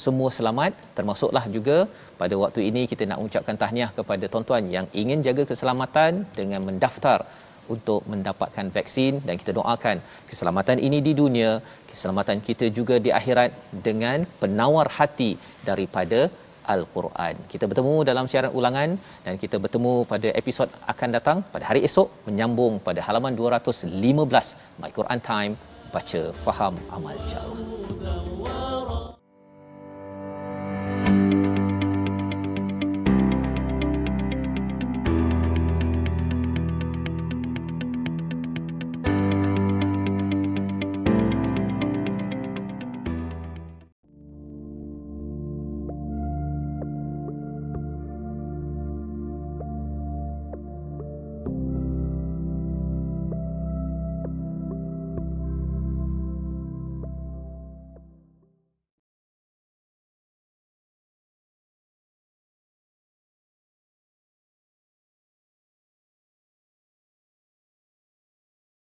semua 0.03 0.29
selamat 0.37 0.73
termasuklah 0.97 1.45
juga 1.55 1.77
pada 2.21 2.35
waktu 2.43 2.61
ini 2.69 2.81
kita 2.91 3.03
nak 3.09 3.21
ucapkan 3.25 3.57
tahniah 3.63 3.91
kepada 3.97 4.25
tuan-tuan 4.31 4.65
yang 4.75 4.85
ingin 5.01 5.19
jaga 5.27 5.43
keselamatan 5.51 6.25
dengan 6.39 6.61
mendaftar 6.69 7.19
untuk 7.75 8.01
mendapatkan 8.11 8.67
vaksin 8.75 9.21
dan 9.27 9.35
kita 9.41 9.51
doakan 9.59 9.97
keselamatan 10.29 10.79
ini 10.87 10.99
di 11.07 11.13
dunia 11.21 11.51
keselamatan 11.91 12.39
kita 12.47 12.67
juga 12.77 12.95
di 13.05 13.11
akhirat 13.19 13.51
dengan 13.87 14.25
penawar 14.41 14.87
hati 14.97 15.31
daripada 15.69 16.21
Al-Quran. 16.73 17.35
Kita 17.51 17.65
bertemu 17.69 17.95
dalam 18.09 18.25
siaran 18.31 18.55
ulangan 18.59 18.89
dan 19.25 19.35
kita 19.43 19.59
bertemu 19.63 19.93
pada 20.11 20.29
episod 20.41 20.69
akan 20.93 21.09
datang 21.17 21.37
pada 21.53 21.67
hari 21.69 21.83
esok 21.89 22.09
menyambung 22.27 22.75
pada 22.87 23.03
halaman 23.07 23.35
215 23.43 24.81
My 24.81 24.91
Quran 24.97 25.21
Time 25.31 25.55
baca 25.95 26.21
faham 26.45 26.75
amal 26.97 27.15
insyaallah. 27.23 28.62